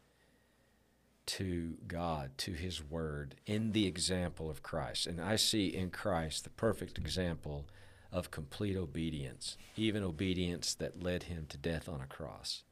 to 1.26 1.78
God, 1.88 2.32
to 2.38 2.54
His 2.54 2.84
Word, 2.84 3.36
in 3.46 3.74
the 3.74 3.86
example 3.86 4.50
of 4.50 4.64
Christ. 4.64 5.08
And 5.08 5.22
I 5.22 5.36
see 5.36 5.68
in 5.68 5.92
Christ 5.92 6.44
the 6.44 6.50
perfect 6.50 6.98
example 6.98 7.68
of 8.12 8.32
complete 8.32 8.78
obedience, 8.78 9.58
even 9.76 10.04
obedience 10.04 10.74
that 10.76 11.04
led 11.04 11.24
Him 11.24 11.46
to 11.50 11.58
death 11.58 11.90
on 11.90 12.02
a 12.02 12.08
cross. 12.08 12.64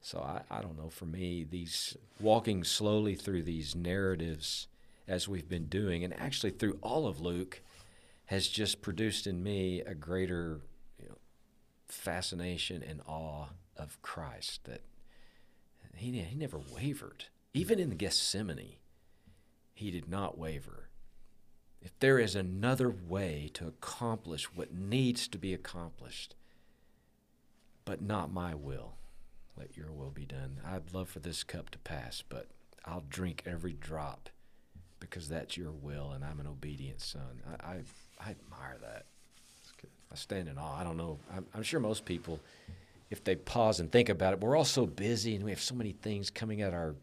So 0.00 0.20
I, 0.20 0.42
I 0.50 0.62
don't 0.62 0.78
know, 0.78 0.90
for 0.90 1.06
me, 1.06 1.44
these 1.48 1.96
walking 2.20 2.64
slowly 2.64 3.14
through 3.14 3.42
these 3.42 3.74
narratives 3.74 4.68
as 5.08 5.28
we've 5.28 5.48
been 5.48 5.66
doing, 5.66 6.04
and 6.04 6.14
actually 6.14 6.50
through 6.50 6.78
all 6.82 7.06
of 7.06 7.20
Luke, 7.20 7.60
has 8.26 8.48
just 8.48 8.80
produced 8.80 9.26
in 9.26 9.42
me 9.42 9.80
a 9.80 9.94
greater 9.94 10.60
you 11.00 11.08
know, 11.08 11.18
fascination 11.88 12.82
and 12.82 13.00
awe 13.06 13.46
of 13.76 14.00
Christ 14.02 14.64
that 14.64 14.82
he, 15.94 16.12
he 16.12 16.34
never 16.34 16.58
wavered. 16.58 17.26
Even 17.54 17.78
in 17.78 17.90
the 17.90 17.94
Gethsemane, 17.94 18.76
he 19.74 19.90
did 19.90 20.08
not 20.08 20.38
waver. 20.38 20.88
If 21.80 21.98
there 21.98 22.18
is 22.18 22.34
another 22.34 22.90
way 22.90 23.50
to 23.54 23.66
accomplish 23.66 24.44
what 24.54 24.72
needs 24.72 25.26
to 25.28 25.38
be 25.38 25.52
accomplished, 25.52 26.34
but 27.84 28.00
not 28.00 28.32
my 28.32 28.54
will, 28.54 28.94
let 29.56 29.76
your 29.76 29.90
will 29.90 30.10
be 30.10 30.24
done. 30.24 30.60
I'd 30.64 30.94
love 30.94 31.08
for 31.08 31.18
this 31.18 31.42
cup 31.42 31.70
to 31.70 31.78
pass, 31.78 32.22
but 32.26 32.46
I'll 32.84 33.04
drink 33.08 33.42
every 33.44 33.72
drop 33.72 34.28
because 35.00 35.28
that's 35.28 35.56
your 35.56 35.72
will 35.72 36.12
and 36.12 36.24
I'm 36.24 36.40
an 36.40 36.46
obedient 36.46 37.00
son. 37.00 37.42
I, 37.46 37.66
I, 37.66 37.80
I 38.20 38.30
admire 38.30 38.78
that. 38.80 39.06
I 40.10 40.14
stand 40.14 40.48
in 40.48 40.58
awe. 40.58 40.78
I 40.78 40.84
don't 40.84 40.96
know. 40.96 41.18
I'm, 41.34 41.46
I'm 41.54 41.62
sure 41.62 41.80
most 41.80 42.04
people, 42.04 42.38
if 43.12 43.22
they 43.22 43.36
pause 43.36 43.78
and 43.78 43.92
think 43.92 44.08
about 44.08 44.32
it, 44.32 44.40
we're 44.40 44.56
all 44.56 44.64
so 44.64 44.86
busy 44.86 45.36
and 45.36 45.44
we 45.44 45.50
have 45.50 45.60
so 45.60 45.74
many 45.74 45.92
things 45.92 46.30
coming 46.30 46.62
at 46.62 46.72
our 46.72 46.96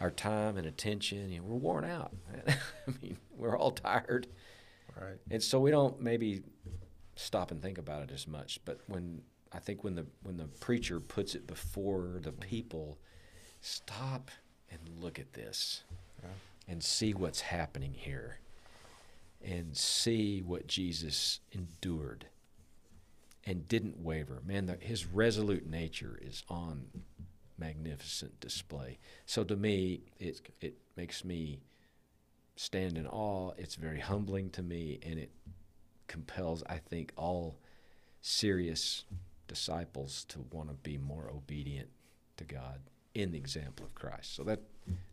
our 0.00 0.10
time 0.10 0.56
and 0.56 0.66
attention. 0.66 1.30
You 1.30 1.38
know, 1.38 1.44
we're 1.46 1.56
worn 1.56 1.84
out. 1.84 2.12
I 2.48 2.92
mean, 3.02 3.16
we're 3.36 3.56
all 3.56 3.70
tired. 3.70 4.26
Right. 5.00 5.18
And 5.30 5.42
so 5.42 5.60
we 5.60 5.70
don't 5.70 6.00
maybe 6.00 6.42
stop 7.14 7.50
and 7.50 7.62
think 7.62 7.78
about 7.78 8.02
it 8.02 8.10
as 8.12 8.26
much. 8.26 8.60
But 8.64 8.80
when 8.86 9.22
I 9.52 9.60
think 9.60 9.84
when 9.84 9.94
the 9.94 10.06
when 10.24 10.36
the 10.36 10.46
preacher 10.46 10.98
puts 11.00 11.34
it 11.34 11.46
before 11.46 12.18
the 12.20 12.30
mm-hmm. 12.30 12.40
people, 12.40 12.98
stop 13.60 14.30
and 14.70 14.80
look 15.00 15.18
at 15.18 15.32
this. 15.32 15.84
Yeah. 16.20 16.30
and 16.66 16.82
see 16.82 17.14
what's 17.14 17.42
happening 17.42 17.94
here 17.94 18.40
and 19.40 19.76
see 19.76 20.42
what 20.42 20.66
Jesus 20.66 21.38
endured 21.52 22.26
and 23.48 23.66
didn't 23.66 23.98
waver. 24.04 24.42
Man, 24.46 24.66
the, 24.66 24.76
his 24.78 25.06
resolute 25.06 25.66
nature 25.66 26.18
is 26.20 26.44
on 26.50 26.84
magnificent 27.56 28.38
display. 28.40 28.98
So 29.24 29.42
to 29.42 29.56
me, 29.56 30.02
it 30.20 30.42
it 30.60 30.76
makes 30.96 31.24
me 31.24 31.60
stand 32.56 32.98
in 32.98 33.06
awe. 33.06 33.52
It's 33.56 33.74
very 33.74 34.00
humbling 34.00 34.50
to 34.50 34.62
me, 34.62 35.00
and 35.02 35.18
it 35.18 35.30
compels, 36.08 36.62
I 36.68 36.76
think, 36.76 37.12
all 37.16 37.58
serious 38.20 39.04
disciples 39.46 40.26
to 40.28 40.44
want 40.52 40.68
to 40.68 40.74
be 40.74 40.98
more 40.98 41.30
obedient 41.34 41.88
to 42.36 42.44
God 42.44 42.80
in 43.14 43.32
the 43.32 43.38
example 43.38 43.86
of 43.86 43.94
Christ. 43.94 44.36
So 44.36 44.44
that 44.44 44.60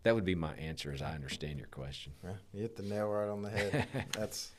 that 0.03 0.13
would 0.13 0.25
be 0.25 0.35
my 0.35 0.53
answer, 0.55 0.91
as 0.91 1.01
I 1.01 1.13
understand 1.13 1.57
your 1.57 1.69
question. 1.69 2.11
Yeah, 2.21 2.31
you 2.53 2.61
hit 2.63 2.75
the 2.75 2.83
nail 2.83 3.07
right 3.07 3.29
on 3.29 3.41
the 3.43 3.49
head. 3.49 3.87
That's 4.11 4.51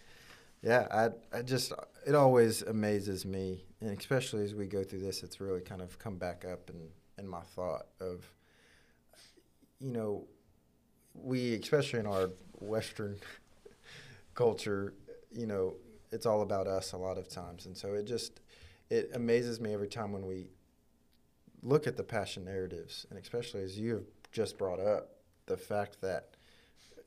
yeah. 0.66 0.86
I 0.90 1.38
I 1.38 1.42
just 1.42 1.72
it 2.04 2.14
always 2.14 2.62
amazes 2.62 3.24
me, 3.24 3.64
and 3.80 3.96
especially 3.96 4.44
as 4.44 4.54
we 4.54 4.66
go 4.66 4.82
through 4.82 5.00
this, 5.00 5.22
it's 5.22 5.40
really 5.40 5.60
kind 5.60 5.80
of 5.80 5.96
come 5.98 6.16
back 6.16 6.44
up 6.44 6.70
in 6.70 6.88
in 7.18 7.28
my 7.28 7.40
thought 7.40 7.86
of 8.00 8.24
you 9.78 9.92
know 9.92 10.24
we 11.14 11.54
especially 11.54 12.00
in 12.00 12.06
our 12.06 12.30
Western 12.58 13.16
culture, 14.34 14.92
you 15.32 15.46
know, 15.46 15.74
it's 16.10 16.26
all 16.26 16.42
about 16.42 16.66
us 16.66 16.92
a 16.92 16.96
lot 16.96 17.16
of 17.16 17.28
times, 17.28 17.66
and 17.66 17.76
so 17.76 17.94
it 17.94 18.04
just 18.04 18.40
it 18.90 19.10
amazes 19.14 19.60
me 19.60 19.72
every 19.72 19.88
time 19.88 20.12
when 20.12 20.26
we 20.26 20.50
look 21.62 21.86
at 21.86 21.96
the 21.96 22.02
passion 22.02 22.44
narratives, 22.44 23.06
and 23.10 23.20
especially 23.20 23.62
as 23.62 23.78
you 23.78 23.94
have 23.94 24.04
just 24.32 24.58
brought 24.58 24.80
up 24.80 25.10
the 25.46 25.56
fact 25.56 26.00
that 26.00 26.30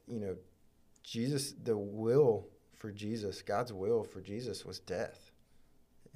you 0.08 0.22
know 0.22 0.38
Jesus, 1.04 1.54
the 1.62 1.78
will 1.78 2.48
for 2.80 2.92
Jesus, 2.92 3.42
God's 3.42 3.72
will 3.72 4.04
for 4.04 4.22
Jesus 4.22 4.66
was 4.66 4.80
death, 4.80 5.32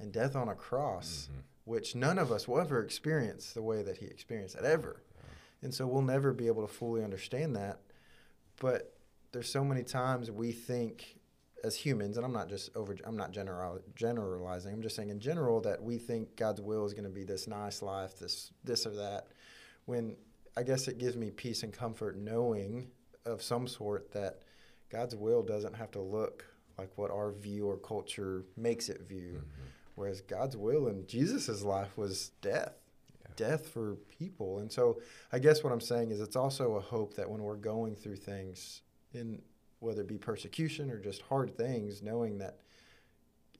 and 0.00 0.10
death 0.12 0.34
on 0.34 0.48
a 0.48 0.54
cross, 0.54 1.28
mm-hmm. 1.30 1.40
which 1.64 1.94
none 1.94 2.18
of 2.18 2.32
us 2.32 2.48
will 2.48 2.58
ever 2.58 2.82
experience 2.82 3.52
the 3.52 3.62
way 3.62 3.82
that 3.82 3.98
He 3.98 4.06
experienced 4.06 4.56
it 4.56 4.64
ever, 4.64 5.02
and 5.62 5.72
so 5.72 5.86
we'll 5.86 6.02
never 6.02 6.32
be 6.32 6.48
able 6.48 6.66
to 6.66 6.72
fully 6.72 7.04
understand 7.04 7.54
that. 7.54 7.80
But 8.60 8.94
there's 9.32 9.50
so 9.50 9.64
many 9.64 9.82
times 9.82 10.30
we 10.30 10.52
think 10.52 11.18
as 11.64 11.74
humans, 11.74 12.16
and 12.16 12.26
I'm 12.26 12.32
not 12.32 12.48
just 12.48 12.74
over, 12.76 12.94
I'm 13.04 13.16
not 13.16 13.30
general, 13.30 13.80
generalizing. 13.94 14.72
I'm 14.72 14.82
just 14.82 14.96
saying 14.96 15.08
in 15.08 15.18
general 15.18 15.60
that 15.62 15.82
we 15.82 15.96
think 15.98 16.36
God's 16.36 16.60
will 16.60 16.84
is 16.84 16.92
going 16.92 17.04
to 17.04 17.10
be 17.10 17.24
this 17.24 17.46
nice 17.48 17.82
life, 17.82 18.18
this 18.18 18.52
this 18.64 18.86
or 18.86 18.96
that. 18.96 19.28
When 19.86 20.16
I 20.56 20.62
guess 20.62 20.88
it 20.88 20.98
gives 20.98 21.16
me 21.16 21.30
peace 21.30 21.62
and 21.62 21.72
comfort 21.72 22.16
knowing 22.16 22.88
of 23.24 23.42
some 23.42 23.66
sort 23.66 24.12
that 24.12 24.42
God's 24.90 25.16
will 25.16 25.42
doesn't 25.42 25.74
have 25.74 25.90
to 25.92 26.00
look 26.00 26.44
like 26.78 26.90
what 26.96 27.10
our 27.10 27.32
view 27.32 27.68
or 27.68 27.76
culture 27.76 28.44
makes 28.56 28.88
it 28.88 29.02
view. 29.08 29.38
Mm-hmm. 29.38 29.68
Whereas 29.94 30.20
God's 30.20 30.56
will 30.56 30.88
in 30.88 31.06
Jesus' 31.06 31.62
life 31.62 31.96
was 31.96 32.30
death, 32.40 32.74
yeah. 33.20 33.32
death 33.36 33.68
for 33.68 33.96
people. 34.18 34.58
And 34.58 34.70
so 34.70 35.00
I 35.32 35.38
guess 35.38 35.62
what 35.62 35.72
I'm 35.72 35.80
saying 35.80 36.10
is 36.10 36.20
it's 36.20 36.36
also 36.36 36.74
a 36.74 36.80
hope 36.80 37.14
that 37.14 37.30
when 37.30 37.42
we're 37.42 37.56
going 37.56 37.94
through 37.94 38.16
things 38.16 38.82
in 39.12 39.40
whether 39.78 40.00
it 40.00 40.08
be 40.08 40.18
persecution 40.18 40.90
or 40.90 40.98
just 40.98 41.22
hard 41.22 41.56
things, 41.56 42.02
knowing 42.02 42.38
that 42.38 42.58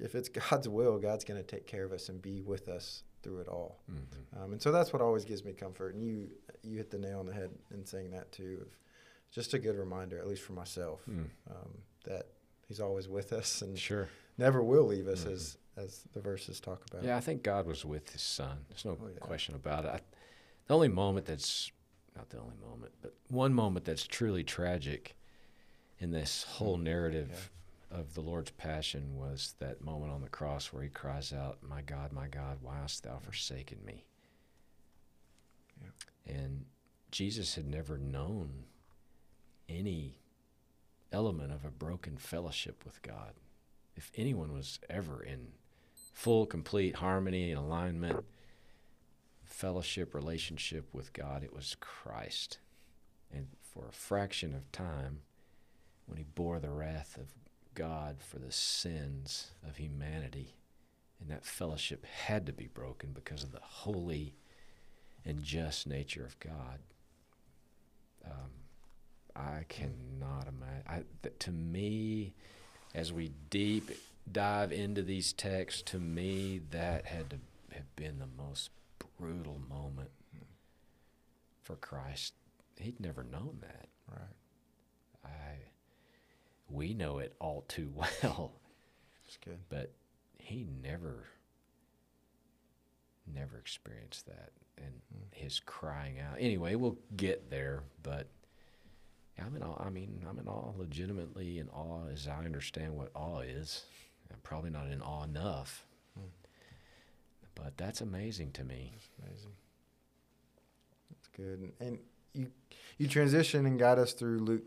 if 0.01 0.15
it's 0.15 0.29
God's 0.51 0.69
will, 0.69 0.99
God's 0.99 1.25
going 1.25 1.41
to 1.41 1.47
take 1.47 1.67
care 1.67 1.85
of 1.85 1.93
us 1.93 2.09
and 2.09 2.21
be 2.21 2.43
with 2.43 2.69
us 2.69 3.05
through 3.23 3.41
it 3.41 3.49
all. 3.49 3.81
Mm-hmm. 3.91 4.43
Um, 4.43 4.53
and 4.53 4.63
so 4.63 4.73
that's 4.73 4.93
what 4.93 5.01
always 5.01 5.25
gives 5.25 5.45
me 5.45 5.53
comfort. 5.53 5.95
And 5.95 6.03
you 6.03 6.29
you 6.63 6.77
hit 6.77 6.91
the 6.91 6.99
nail 6.99 7.21
on 7.21 7.27
the 7.27 7.35
head 7.35 7.51
in 7.73 7.85
saying 7.85 8.11
that 8.11 8.33
too. 8.33 8.59
Of 8.63 8.69
just 9.35 9.55
a 9.55 9.59
good 9.59 9.77
reminder, 9.77 10.19
at 10.19 10.29
least 10.29 10.43
for 10.43 10.53
myself, 10.53 11.01
mm. 11.11 11.25
um, 11.51 11.71
that 12.05 12.29
He's 12.75 12.81
always 12.81 13.07
with 13.07 13.33
us 13.33 13.63
and 13.63 13.79
sure 13.79 14.09
never 14.37 14.61
will 14.61 14.83
leave 14.83 15.07
us, 15.07 15.21
mm-hmm. 15.21 15.35
as 15.35 15.59
as 15.77 16.01
the 16.13 16.19
verses 16.19 16.59
talk 16.59 16.83
about. 16.91 17.05
Yeah, 17.05 17.17
I 17.17 17.21
think 17.21 17.45
God 17.45 17.69
was 17.69 17.85
with 17.85 18.11
His 18.11 18.21
Son. 18.21 18.65
There's 18.69 18.85
no 18.85 18.99
oh, 19.01 19.07
yeah. 19.13 19.21
question 19.21 19.55
about 19.55 19.85
it. 19.85 19.91
I, 19.93 20.01
the 20.67 20.75
only 20.75 20.89
moment 20.89 21.25
that's 21.25 21.71
not 22.17 22.31
the 22.31 22.41
only 22.41 22.57
moment, 22.69 22.91
but 23.01 23.15
one 23.29 23.55
moment 23.55 23.85
that's 23.85 24.09
truly 24.09 24.43
tragic 24.43 25.15
in 26.01 26.11
this 26.11 26.43
whole 26.43 26.77
narrative 26.77 27.53
yeah. 27.93 27.99
of 28.01 28.15
the 28.15 28.21
Lord's 28.21 28.51
passion 28.51 29.15
was 29.15 29.55
that 29.61 29.81
moment 29.81 30.11
on 30.11 30.21
the 30.21 30.29
cross 30.29 30.73
where 30.73 30.83
he 30.83 30.89
cries 30.89 31.33
out, 31.33 31.59
My 31.63 31.81
God, 31.81 32.13
my 32.13 32.27
God, 32.27 32.59
why 32.61 32.79
hast 32.81 33.05
thou 33.05 33.21
forsaken 33.21 33.79
me? 33.87 34.05
Yeah. 35.81 36.35
And 36.35 36.65
Jesus 37.13 37.55
had 37.55 37.69
never 37.69 37.99
known 37.99 38.65
any 39.69 40.19
element 41.15 41.53
of 41.53 41.65
a 41.65 41.71
broken 41.71 42.19
fellowship 42.19 42.85
with 42.85 43.01
God. 43.03 43.33
If 43.97 44.11
anyone 44.17 44.53
was 44.53 44.79
ever 44.91 45.23
in 45.23 45.53
full, 46.13 46.45
complete 46.45 46.97
harmony 46.97 47.51
and 47.51 47.59
alignment, 47.59 48.25
fellowship, 49.45 50.15
relationship 50.15 50.87
with 50.93 51.13
God, 51.13 51.43
it 51.43 51.55
was 51.55 51.77
Christ. 51.81 52.59
And 53.33 53.47
for 53.63 53.87
a 53.89 53.93
fraction 53.93 54.55
of 54.55 54.71
time, 54.73 55.21
when 56.07 56.19
he 56.19 56.25
bore 56.35 56.59
the 56.59 56.71
wrath 56.71 57.17
of 57.17 57.29
God 57.75 58.17
for 58.21 58.39
the 58.39 58.53
sins 58.53 59.51
of 59.67 59.77
humanity. 59.77 60.55
And 61.21 61.31
that 61.31 61.45
fellowship 61.45 62.05
had 62.05 62.47
to 62.47 62.53
be 62.53 62.67
broken 62.67 63.11
because 63.13 63.43
of 63.43 63.53
the 63.53 63.61
holy 63.61 64.35
and 65.25 65.43
just 65.43 65.87
nature 65.87 66.25
of 66.25 66.39
God. 66.41 66.81
Um, 68.25 68.51
I 69.37 69.65
cannot 69.69 70.49
imagine. 70.49 70.85
I, 70.89 71.03
that 71.23 71.41
to 71.41 71.51
me, 71.51 72.35
as 72.95 73.13
we 73.13 73.33
deep 73.51 73.91
dive 74.31 74.73
into 74.73 75.03
these 75.03 75.33
texts, 75.33 75.83
to 75.83 75.99
me, 75.99 76.61
that 76.71 77.07
had 77.07 77.31
to 77.31 77.37
have 77.73 77.97
been 77.97 78.19
the 78.19 78.43
most 78.43 78.71
brutal 79.19 79.61
moment 79.69 80.11
for 81.63 81.77
Christ. 81.77 82.35
He'd 82.79 83.01
never 83.01 83.25
known 83.25 83.59
that. 83.63 83.89
Right. 84.11 85.25
I 85.25 85.55
we 86.69 86.95
know 86.95 87.19
it 87.19 87.35
all 87.41 87.65
too 87.69 87.91
well. 87.95 88.53
That's 89.25 89.39
good. 89.45 89.59
But 89.69 89.93
he 90.39 90.67
never, 90.83 91.25
never 93.33 93.59
experienced 93.59 94.27
that. 94.27 94.51
And 94.77 94.93
mm. 94.93 95.35
his 95.35 95.61
crying 95.61 96.19
out. 96.19 96.37
Anyway, 96.39 96.75
we'll 96.75 96.99
get 97.17 97.51
there, 97.51 97.85
but 98.03 98.29
I'm 99.41 99.57
in 99.57 99.63
awe. 99.63 99.83
I 99.85 99.91
mean, 99.91 100.25
I'm 100.29 100.39
in 100.39 100.47
awe, 100.49 100.73
legitimately 100.77 101.59
in 101.59 101.69
awe 101.71 102.07
as 102.13 102.29
I 102.29 102.45
understand 102.45 102.97
what 102.97 103.11
awe 103.15 103.41
is. 103.41 103.85
I'm 104.31 104.39
probably 104.43 104.71
not 104.71 104.87
in 104.91 105.03
awe 105.03 105.25
enough. 105.25 105.87
But 107.55 107.77
that's 107.77 108.01
amazing 108.01 108.53
to 108.53 108.65
me. 108.65 108.93
That's 108.95 109.09
amazing. 109.23 109.53
That's 111.11 111.29
good. 111.29 111.73
And 111.81 111.99
you 112.33 112.49
you 112.99 113.09
transition 113.09 113.67
and 113.67 113.79
got 113.79 113.99
us 113.99 114.13
through 114.13 114.39
Luke 114.39 114.65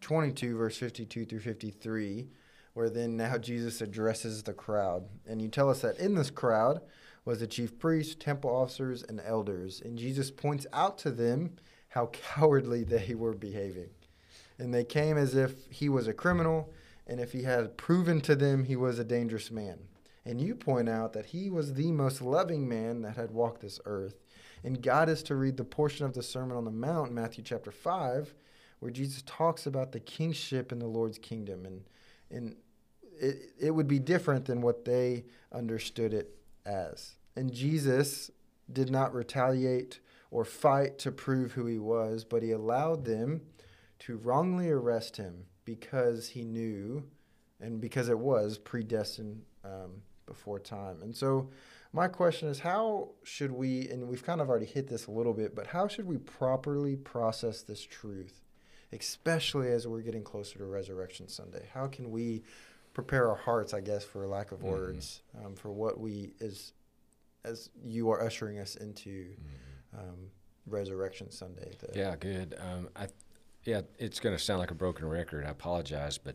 22, 0.00 0.56
verse 0.56 0.76
52 0.76 1.26
through 1.26 1.40
53, 1.40 2.28
where 2.74 2.90
then 2.90 3.16
now 3.16 3.36
Jesus 3.38 3.80
addresses 3.80 4.42
the 4.42 4.52
crowd. 4.52 5.04
And 5.26 5.40
you 5.42 5.48
tell 5.48 5.68
us 5.68 5.82
that 5.82 5.98
in 5.98 6.14
this 6.14 6.30
crowd 6.30 6.80
was 7.24 7.40
the 7.40 7.46
chief 7.46 7.78
priests, 7.78 8.14
temple 8.14 8.50
officers, 8.50 9.02
and 9.02 9.20
elders. 9.24 9.82
And 9.84 9.98
Jesus 9.98 10.30
points 10.30 10.66
out 10.72 10.98
to 10.98 11.10
them 11.10 11.56
how 11.90 12.06
cowardly 12.12 12.82
they 12.82 13.14
were 13.14 13.34
behaving. 13.34 13.90
And 14.58 14.74
they 14.74 14.84
came 14.84 15.16
as 15.16 15.34
if 15.34 15.70
he 15.70 15.88
was 15.88 16.06
a 16.06 16.12
criminal, 16.12 16.72
and 17.06 17.20
if 17.20 17.32
he 17.32 17.42
had 17.42 17.76
proven 17.76 18.20
to 18.22 18.34
them 18.34 18.64
he 18.64 18.76
was 18.76 18.98
a 18.98 19.04
dangerous 19.04 19.50
man. 19.50 19.78
And 20.24 20.40
you 20.40 20.54
point 20.54 20.88
out 20.88 21.12
that 21.14 21.26
he 21.26 21.50
was 21.50 21.74
the 21.74 21.92
most 21.92 22.20
loving 22.20 22.68
man 22.68 23.02
that 23.02 23.16
had 23.16 23.30
walked 23.30 23.62
this 23.62 23.80
earth. 23.84 24.14
And 24.62 24.82
God 24.82 25.08
is 25.08 25.22
to 25.24 25.34
read 25.34 25.56
the 25.56 25.64
portion 25.64 26.04
of 26.04 26.12
the 26.12 26.22
Sermon 26.22 26.56
on 26.56 26.66
the 26.66 26.70
Mount, 26.70 27.12
Matthew 27.12 27.42
chapter 27.42 27.70
5, 27.70 28.34
where 28.80 28.90
Jesus 28.90 29.22
talks 29.24 29.66
about 29.66 29.92
the 29.92 30.00
kingship 30.00 30.72
in 30.72 30.78
the 30.78 30.86
Lord's 30.86 31.18
kingdom. 31.18 31.64
And, 31.64 31.84
and 32.30 32.56
it, 33.18 33.52
it 33.58 33.70
would 33.70 33.88
be 33.88 33.98
different 33.98 34.44
than 34.44 34.60
what 34.60 34.84
they 34.84 35.24
understood 35.52 36.12
it 36.12 36.36
as. 36.66 37.14
And 37.34 37.52
Jesus 37.52 38.30
did 38.70 38.90
not 38.90 39.14
retaliate 39.14 40.00
or 40.30 40.44
fight 40.44 40.98
to 40.98 41.10
prove 41.10 41.52
who 41.52 41.66
he 41.66 41.78
was, 41.78 42.24
but 42.24 42.42
he 42.42 42.52
allowed 42.52 43.04
them 43.04 43.40
to 44.00 44.16
wrongly 44.18 44.70
arrest 44.70 45.16
him 45.16 45.44
because 45.64 46.28
he 46.28 46.44
knew 46.44 47.04
and 47.60 47.80
because 47.80 48.08
it 48.08 48.18
was 48.18 48.58
predestined 48.58 49.42
um, 49.64 50.02
before 50.26 50.58
time. 50.58 51.02
And 51.02 51.14
so, 51.14 51.50
my 51.92 52.06
question 52.06 52.48
is 52.48 52.60
how 52.60 53.10
should 53.24 53.50
we, 53.50 53.88
and 53.88 54.06
we've 54.06 54.24
kind 54.24 54.40
of 54.40 54.48
already 54.48 54.66
hit 54.66 54.86
this 54.86 55.06
a 55.06 55.10
little 55.10 55.34
bit, 55.34 55.56
but 55.56 55.66
how 55.66 55.88
should 55.88 56.06
we 56.06 56.18
properly 56.18 56.94
process 56.94 57.62
this 57.62 57.82
truth? 57.82 58.40
especially 58.92 59.70
as 59.70 59.86
we're 59.86 60.00
getting 60.00 60.24
closer 60.24 60.58
to 60.58 60.64
Resurrection 60.64 61.28
Sunday? 61.28 61.68
How 61.72 61.86
can 61.86 62.10
we 62.10 62.42
prepare 62.92 63.28
our 63.28 63.36
hearts, 63.36 63.72
I 63.72 63.80
guess, 63.80 64.04
for 64.04 64.26
lack 64.26 64.52
of 64.52 64.58
mm-hmm. 64.58 64.70
words, 64.70 65.22
um, 65.44 65.54
for 65.54 65.70
what 65.70 66.00
we 66.00 66.32
is 66.40 66.72
as 67.44 67.70
you 67.82 68.10
are 68.10 68.22
ushering 68.22 68.58
us 68.58 68.74
into 68.76 69.10
mm-hmm. 69.10 69.44
Um, 69.96 70.30
Resurrection 70.66 71.30
Sunday? 71.30 71.72
yeah, 71.94 72.16
good. 72.16 72.56
Um, 72.58 72.88
I 72.96 73.08
yeah, 73.64 73.82
it's 73.98 74.20
going 74.20 74.36
to 74.36 74.42
sound 74.42 74.60
like 74.60 74.70
a 74.70 74.74
broken 74.74 75.06
record. 75.06 75.44
I 75.44 75.50
apologize, 75.50 76.16
but 76.18 76.34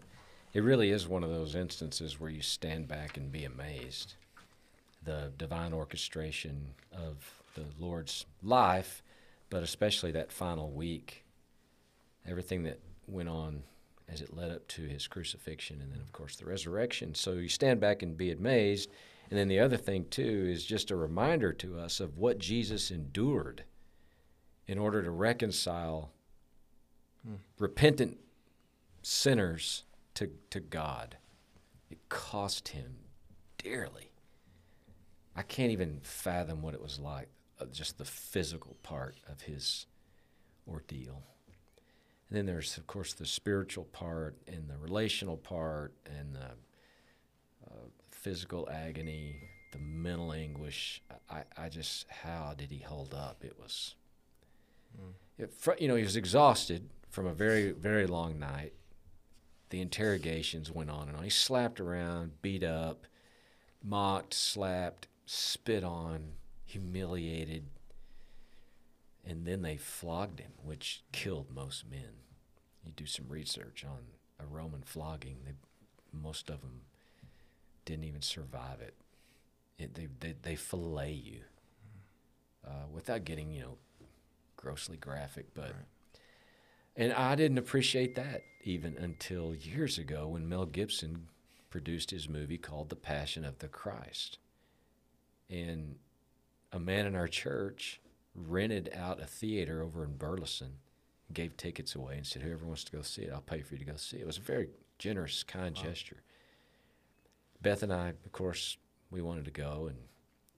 it 0.53 0.63
really 0.63 0.91
is 0.91 1.07
one 1.07 1.23
of 1.23 1.29
those 1.29 1.55
instances 1.55 2.19
where 2.19 2.29
you 2.29 2.41
stand 2.41 2.87
back 2.87 3.17
and 3.17 3.31
be 3.31 3.45
amazed. 3.45 4.15
The 5.03 5.31
divine 5.37 5.73
orchestration 5.73 6.73
of 6.91 7.43
the 7.55 7.65
Lord's 7.79 8.25
life, 8.43 9.01
but 9.49 9.63
especially 9.63 10.11
that 10.11 10.31
final 10.31 10.69
week, 10.71 11.25
everything 12.27 12.63
that 12.63 12.79
went 13.07 13.29
on 13.29 13.63
as 14.07 14.21
it 14.21 14.35
led 14.35 14.51
up 14.51 14.67
to 14.67 14.83
his 14.83 15.07
crucifixion 15.07 15.81
and 15.81 15.91
then, 15.91 15.99
of 15.99 16.11
course, 16.11 16.35
the 16.35 16.45
resurrection. 16.45 17.15
So 17.15 17.33
you 17.33 17.49
stand 17.49 17.79
back 17.79 18.03
and 18.03 18.15
be 18.15 18.31
amazed. 18.31 18.91
And 19.29 19.39
then 19.39 19.47
the 19.47 19.59
other 19.59 19.77
thing, 19.77 20.05
too, 20.09 20.47
is 20.49 20.65
just 20.65 20.91
a 20.91 20.95
reminder 20.95 21.51
to 21.53 21.79
us 21.79 21.99
of 21.99 22.17
what 22.17 22.37
Jesus 22.37 22.91
endured 22.91 23.63
in 24.67 24.77
order 24.77 25.01
to 25.01 25.11
reconcile 25.11 26.11
hmm. 27.25 27.35
repentant 27.59 28.17
sinners 29.01 29.83
to, 30.15 30.29
to 30.49 30.59
God. 30.59 31.17
It 31.89 32.09
cost 32.09 32.69
him 32.69 32.95
dearly. 33.57 34.11
I 35.35 35.41
can't 35.41 35.71
even 35.71 35.99
fathom 36.01 36.61
what 36.61 36.73
it 36.73 36.81
was 36.81 36.99
like, 36.99 37.27
uh, 37.59 37.65
just 37.65 37.97
the 37.97 38.05
physical 38.05 38.77
part 38.83 39.17
of 39.29 39.41
his 39.41 39.85
ordeal. 40.67 41.23
And 42.29 42.37
then 42.37 42.45
there's, 42.45 42.77
of 42.77 42.87
course, 42.87 43.13
the 43.13 43.25
spiritual 43.25 43.83
part 43.85 44.35
and 44.47 44.69
the 44.69 44.77
relational 44.77 45.37
part 45.37 45.93
and 46.05 46.33
the 46.33 46.45
uh, 47.67 47.87
physical 48.25 48.67
agony, 48.71 49.35
the 49.71 49.77
mental 49.77 50.33
anguish. 50.33 50.99
I, 51.29 51.43
I 51.55 51.69
just, 51.69 52.07
how 52.09 52.55
did 52.57 52.71
he 52.71 52.79
hold 52.79 53.13
up? 53.13 53.43
It 53.43 53.55
was, 53.61 53.93
mm. 54.99 55.13
it, 55.37 55.53
you 55.79 55.87
know, 55.87 55.95
he 55.95 56.01
was 56.01 56.15
exhausted 56.15 56.89
from 57.11 57.27
a 57.27 57.35
very, 57.35 57.69
very 57.69 58.07
long 58.07 58.39
night. 58.39 58.73
The 59.69 59.79
interrogations 59.79 60.71
went 60.71 60.89
on 60.89 61.07
and 61.07 61.15
on. 61.15 61.23
He 61.23 61.29
slapped 61.29 61.79
around, 61.79 62.41
beat 62.41 62.63
up, 62.63 63.05
mocked, 63.83 64.33
slapped, 64.33 65.07
spit 65.27 65.83
on, 65.83 66.31
humiliated, 66.65 67.67
and 69.23 69.45
then 69.45 69.61
they 69.61 69.77
flogged 69.77 70.39
him, 70.39 70.53
which 70.63 71.03
killed 71.11 71.53
most 71.53 71.87
men. 71.87 72.23
You 72.83 72.91
do 72.95 73.05
some 73.05 73.27
research 73.29 73.85
on 73.87 73.99
a 74.39 74.47
Roman 74.47 74.81
flogging; 74.81 75.37
they, 75.45 75.53
most 76.11 76.49
of 76.49 76.61
them 76.61 76.81
didn't 77.85 78.05
even 78.05 78.21
survive 78.21 78.81
it. 78.81 78.95
it 79.77 79.95
they, 79.95 80.07
they 80.19 80.35
they 80.41 80.55
fillet 80.55 81.11
you 81.11 81.41
uh, 82.65 82.87
without 82.91 83.25
getting 83.25 83.51
you 83.51 83.61
know 83.61 83.77
grossly 84.57 84.97
graphic, 84.97 85.53
but. 85.53 85.65
Right. 85.65 86.19
And 86.97 87.11
I 87.11 87.35
didn't 87.35 87.57
appreciate 87.57 88.15
that 88.15 88.43
even 88.63 88.95
until 88.97 89.53
years 89.53 89.97
ago 89.97 90.29
when 90.29 90.47
Mel 90.47 90.65
Gibson 90.65 91.27
produced 91.69 92.11
his 92.11 92.29
movie 92.29 92.57
called 92.57 92.87
The 92.89 92.95
Passion 92.95 93.43
of 93.43 93.59
the 93.59 93.67
Christ. 93.67 94.37
And 95.49 95.95
a 96.71 96.79
man 96.79 97.05
in 97.05 97.15
our 97.15 97.27
church 97.27 97.99
rented 98.33 98.89
out 98.95 99.21
a 99.21 99.25
theater 99.25 99.81
over 99.83 100.05
in 100.05 100.15
Burleson, 100.15 100.77
gave 101.33 101.57
tickets 101.57 101.95
away, 101.95 102.15
and 102.15 102.25
said, 102.25 102.41
Whoever 102.41 102.65
wants 102.65 102.85
to 102.85 102.91
go 102.93 103.01
see 103.01 103.23
it, 103.23 103.33
I'll 103.33 103.41
pay 103.41 103.61
for 103.61 103.75
you 103.75 103.79
to 103.79 103.91
go 103.91 103.97
see 103.97 104.17
it. 104.17 104.21
It 104.21 104.27
was 104.27 104.37
a 104.37 104.41
very 104.41 104.69
generous, 104.97 105.43
kind 105.43 105.75
wow. 105.75 105.83
gesture. 105.83 106.21
Beth 107.65 107.81
and 107.81 107.91
I, 107.91 108.09
of 108.09 108.31
course, 108.31 108.77
we 109.09 109.23
wanted 109.23 109.45
to 109.45 109.51
go 109.51 109.87
and 109.89 109.97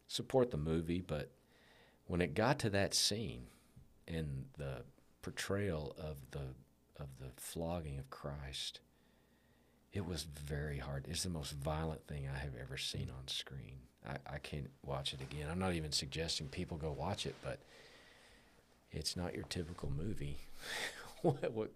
support 0.09 0.51
the 0.51 0.57
movie, 0.57 0.99
but 0.99 1.31
when 2.05 2.19
it 2.19 2.33
got 2.33 2.59
to 2.59 2.69
that 2.71 2.93
scene 2.93 3.43
and 4.09 4.43
the 4.57 4.83
portrayal 5.21 5.95
of 5.97 6.17
the 6.31 6.41
of 7.01 7.07
the 7.21 7.29
flogging 7.37 7.97
of 7.97 8.09
Christ, 8.09 8.81
it 9.93 10.05
was 10.05 10.23
very 10.23 10.79
hard. 10.79 11.05
It's 11.07 11.23
the 11.23 11.29
most 11.29 11.53
violent 11.53 12.05
thing 12.07 12.27
I 12.27 12.37
have 12.39 12.57
ever 12.61 12.75
seen 12.75 13.09
on 13.17 13.25
screen. 13.29 13.77
I, 14.05 14.17
I 14.29 14.37
can't 14.39 14.69
watch 14.85 15.13
it 15.13 15.21
again. 15.21 15.47
I'm 15.49 15.59
not 15.59 15.75
even 15.75 15.93
suggesting 15.93 16.49
people 16.49 16.75
go 16.75 16.91
watch 16.91 17.25
it, 17.25 17.35
but 17.41 17.59
it's 18.91 19.15
not 19.15 19.33
your 19.33 19.45
typical 19.45 19.89
movie. 19.89 20.39
what, 21.21 21.53
what 21.53 21.71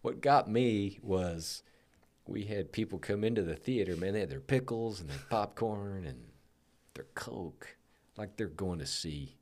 what 0.00 0.20
got 0.20 0.50
me 0.50 0.98
was 1.04 1.62
we 2.26 2.44
had 2.44 2.72
people 2.72 2.98
come 2.98 3.24
into 3.24 3.42
the 3.42 3.56
theater, 3.56 3.96
man, 3.96 4.14
they 4.14 4.20
had 4.20 4.30
their 4.30 4.40
pickles 4.40 5.00
and 5.00 5.10
their 5.10 5.18
popcorn 5.28 6.04
and 6.04 6.18
their 6.94 7.06
Coke, 7.14 7.76
like 8.16 8.36
they're 8.36 8.46
going 8.46 8.78
to 8.78 8.86
see, 8.86 9.36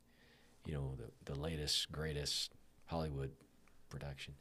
you 0.65 0.73
know, 0.73 0.95
the, 0.97 1.33
the 1.33 1.39
latest, 1.39 1.91
greatest 1.91 2.51
Hollywood 2.85 3.31
production. 3.89 4.33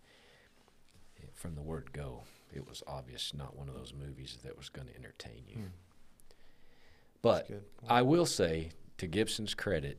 From 1.35 1.55
the 1.55 1.63
word 1.63 1.93
go, 1.93 2.23
it 2.53 2.67
was 2.67 2.83
obvious 2.87 3.33
not 3.35 3.57
one 3.57 3.69
of 3.69 3.75
those 3.75 3.93
movies 3.93 4.39
that 4.43 4.57
was 4.57 4.69
going 4.69 4.89
to 4.89 4.97
entertain 4.97 5.43
you. 5.47 5.57
Hmm. 5.57 5.67
But 7.23 7.51
I 7.89 8.03
will 8.03 8.27
say, 8.27 8.71
to 8.99 9.07
Gibson's 9.07 9.55
credit, 9.55 9.99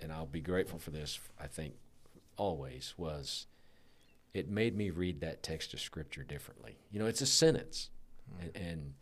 and 0.00 0.12
I'll 0.12 0.26
be 0.26 0.40
grateful 0.40 0.78
for 0.78 0.90
this, 0.90 1.18
I 1.40 1.46
think, 1.46 1.74
always, 2.36 2.94
was 2.96 3.46
it 4.34 4.48
made 4.48 4.76
me 4.76 4.90
read 4.90 5.20
that 5.20 5.42
text 5.42 5.74
of 5.74 5.80
Scripture 5.80 6.22
differently. 6.22 6.78
You 6.90 6.98
know, 7.00 7.06
it's 7.06 7.20
a 7.20 7.26
sentence, 7.26 7.90
mm. 8.32 8.42
and, 8.42 8.56
and 8.56 8.94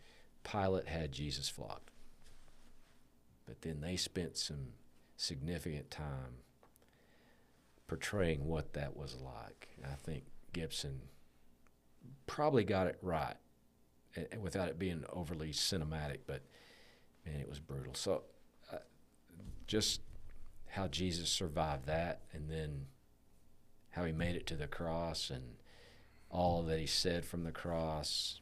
Pilate 0.42 0.88
had 0.88 1.12
Jesus 1.12 1.48
flogged. 1.48 1.90
But 3.46 3.62
then 3.62 3.80
they 3.80 3.96
spent 3.96 4.36
some 4.36 4.68
significant 5.16 5.90
time 5.90 6.38
portraying 7.86 8.46
what 8.46 8.72
that 8.74 8.96
was 8.96 9.16
like. 9.20 9.68
I 9.84 9.94
think 9.94 10.24
Gibson 10.52 11.00
probably 12.26 12.64
got 12.64 12.86
it 12.86 12.98
right 13.02 13.36
without 14.40 14.68
it 14.68 14.78
being 14.78 15.04
overly 15.12 15.50
cinematic, 15.50 16.18
but 16.26 16.42
man, 17.26 17.40
it 17.40 17.48
was 17.48 17.58
brutal. 17.58 17.94
So 17.94 18.22
uh, 18.72 18.78
just 19.66 20.00
how 20.68 20.86
Jesus 20.88 21.28
survived 21.28 21.86
that 21.86 22.22
and 22.32 22.48
then 22.48 22.86
how 23.90 24.04
he 24.04 24.12
made 24.12 24.36
it 24.36 24.46
to 24.46 24.54
the 24.54 24.66
cross 24.66 25.30
and 25.30 25.42
all 26.30 26.62
that 26.62 26.78
he 26.78 26.86
said 26.86 27.24
from 27.24 27.44
the 27.44 27.52
cross. 27.52 28.40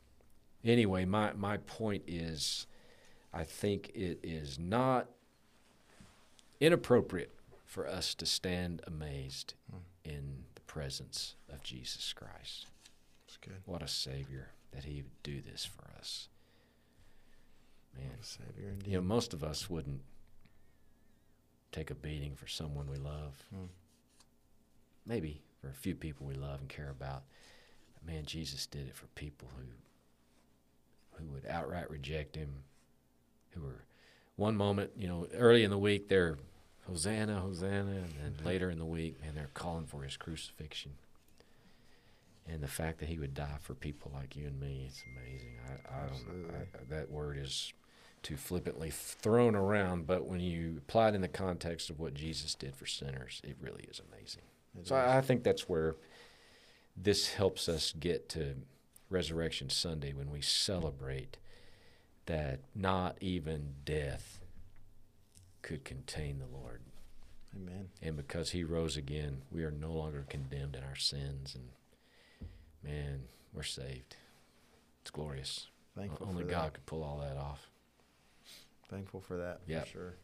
Anyway, 0.65 1.05
my, 1.05 1.33
my 1.33 1.57
point 1.59 2.03
is 2.07 2.67
I 3.33 3.45
think 3.45 3.91
it 3.95 4.19
is 4.23 4.59
not 4.59 5.09
inappropriate 6.61 7.35
for 7.65 7.87
us 7.87 8.15
to 8.15 8.27
stand 8.27 8.83
amazed 8.87 9.55
mm. 9.73 9.81
in 10.05 10.45
the 10.55 10.61
presence 10.63 11.35
of 11.53 11.63
Jesus 11.63 12.13
Christ. 12.13 12.67
That's 13.27 13.37
good. 13.37 13.63
What 13.67 13.83
a 13.83 13.89
Savior 13.89 14.49
that 14.73 14.85
He 14.85 15.03
would 15.03 15.23
do 15.23 15.41
this 15.41 15.65
for 15.65 15.85
us. 15.99 16.29
Man, 17.97 18.17
Savior 18.23 18.71
indeed. 18.71 18.93
You 18.93 18.99
know, 18.99 19.03
most 19.03 19.35
of 19.35 19.45
us 19.45 19.69
wouldn't 19.69 20.01
take 21.73 21.91
a 21.91 21.95
beating 21.95 22.35
for 22.35 22.47
someone 22.47 22.91
we 22.91 22.97
love. 22.97 23.45
Mm. 23.55 23.69
Maybe 25.09 25.41
for 25.61 25.69
a 25.69 25.75
few 25.75 25.95
people 25.95 26.27
we 26.27 26.35
love 26.35 26.61
and 26.61 26.69
care 26.69 26.91
about. 26.91 27.23
But 27.95 28.13
man, 28.13 28.25
Jesus 28.27 28.67
did 28.67 28.87
it 28.87 28.95
for 28.95 29.07
people 29.09 29.49
who 29.57 29.65
who 31.19 31.33
would 31.33 31.47
outright 31.47 31.91
reject 31.91 32.37
him, 32.37 32.63
who 33.51 33.63
were 33.63 33.85
one 34.37 34.57
moment, 34.57 34.93
you 34.97 35.09
know, 35.09 35.27
early 35.35 35.65
in 35.65 35.71
the 35.71 35.79
week 35.79 36.09
they're 36.09 36.39
Hosanna, 36.87 37.41
Hosanna, 37.41 37.91
and 37.91 38.15
then 38.23 38.35
mm-hmm. 38.37 38.47
later 38.47 38.71
in 38.71 38.79
the 38.79 38.85
week, 38.85 39.21
man, 39.21 39.35
they're 39.35 39.51
calling 39.53 39.87
for 39.87 40.03
his 40.03 40.17
crucifixion. 40.17 40.93
And 42.51 42.63
the 42.63 42.69
fact 42.69 42.99
that 43.01 43.11
he 43.11 43.19
would 43.19 43.35
die 43.35 43.59
for 43.61 43.75
people 43.75 44.11
like 44.15 44.35
you 44.35 44.47
and 44.47 44.59
me, 44.59 44.87
it's 44.89 45.03
amazing. 45.15 45.59
I, 45.69 45.95
I 45.95 46.07
don't, 46.07 46.51
I, 46.51 46.95
that 46.95 47.11
word 47.11 47.37
is 47.37 47.75
too 48.23 48.39
flippantly 48.39 48.91
thrown 48.91 49.55
around, 49.55 50.07
but 50.07 50.25
when 50.25 50.41
you 50.41 50.77
apply 50.79 51.11
it 51.11 51.15
in 51.15 51.21
the 51.21 51.29
context 51.29 51.91
of 51.91 52.01
what 52.01 52.15
Jesus 52.15 52.55
did 52.55 52.75
for 52.75 52.87
sinners, 52.87 53.43
it 53.45 53.57
really 53.61 53.85
is 53.91 54.01
amazing. 54.11 54.43
It 54.77 54.87
so 54.87 54.97
is. 54.97 55.01
I, 55.01 55.19
I 55.19 55.21
think 55.21 55.43
that's 55.45 55.69
where 55.69 55.97
this 56.97 57.35
helps 57.35 57.69
us 57.69 57.93
get 57.99 58.29
to 58.31 58.57
Resurrection 59.11 59.71
Sunday 59.71 60.13
when 60.13 60.31
we 60.31 60.41
celebrate 60.41 61.39
that 62.27 62.61
not 62.75 63.17
even 63.21 63.75
death 63.85 64.41
could 65.63 65.85
contain 65.85 66.39
the 66.39 66.59
Lord. 66.59 66.83
Amen. 67.57 67.89
And 68.03 68.17
because 68.17 68.51
he 68.51 68.65
rose 68.65 68.97
again, 68.97 69.43
we 69.51 69.65
are 69.65 69.71
no 69.71 69.93
longer 69.93 70.27
condemned 70.29 70.77
in 70.77 70.85
our 70.85 70.97
sins. 70.97 71.55
And 71.55 71.69
man, 72.83 73.23
we're 73.55 73.63
saved. 73.63 74.17
It's 75.01 75.11
glorious. 75.11 75.69
Thankful 75.97 76.29
Only 76.29 76.45
God 76.45 76.75
could 76.75 76.87
pull 76.87 77.03
all 77.03 77.19
that 77.19 77.37
off. 77.37 77.71
Thankful 78.91 79.21
for 79.21 79.37
that, 79.37 79.61
for 79.67 79.87
sure. 79.87 80.15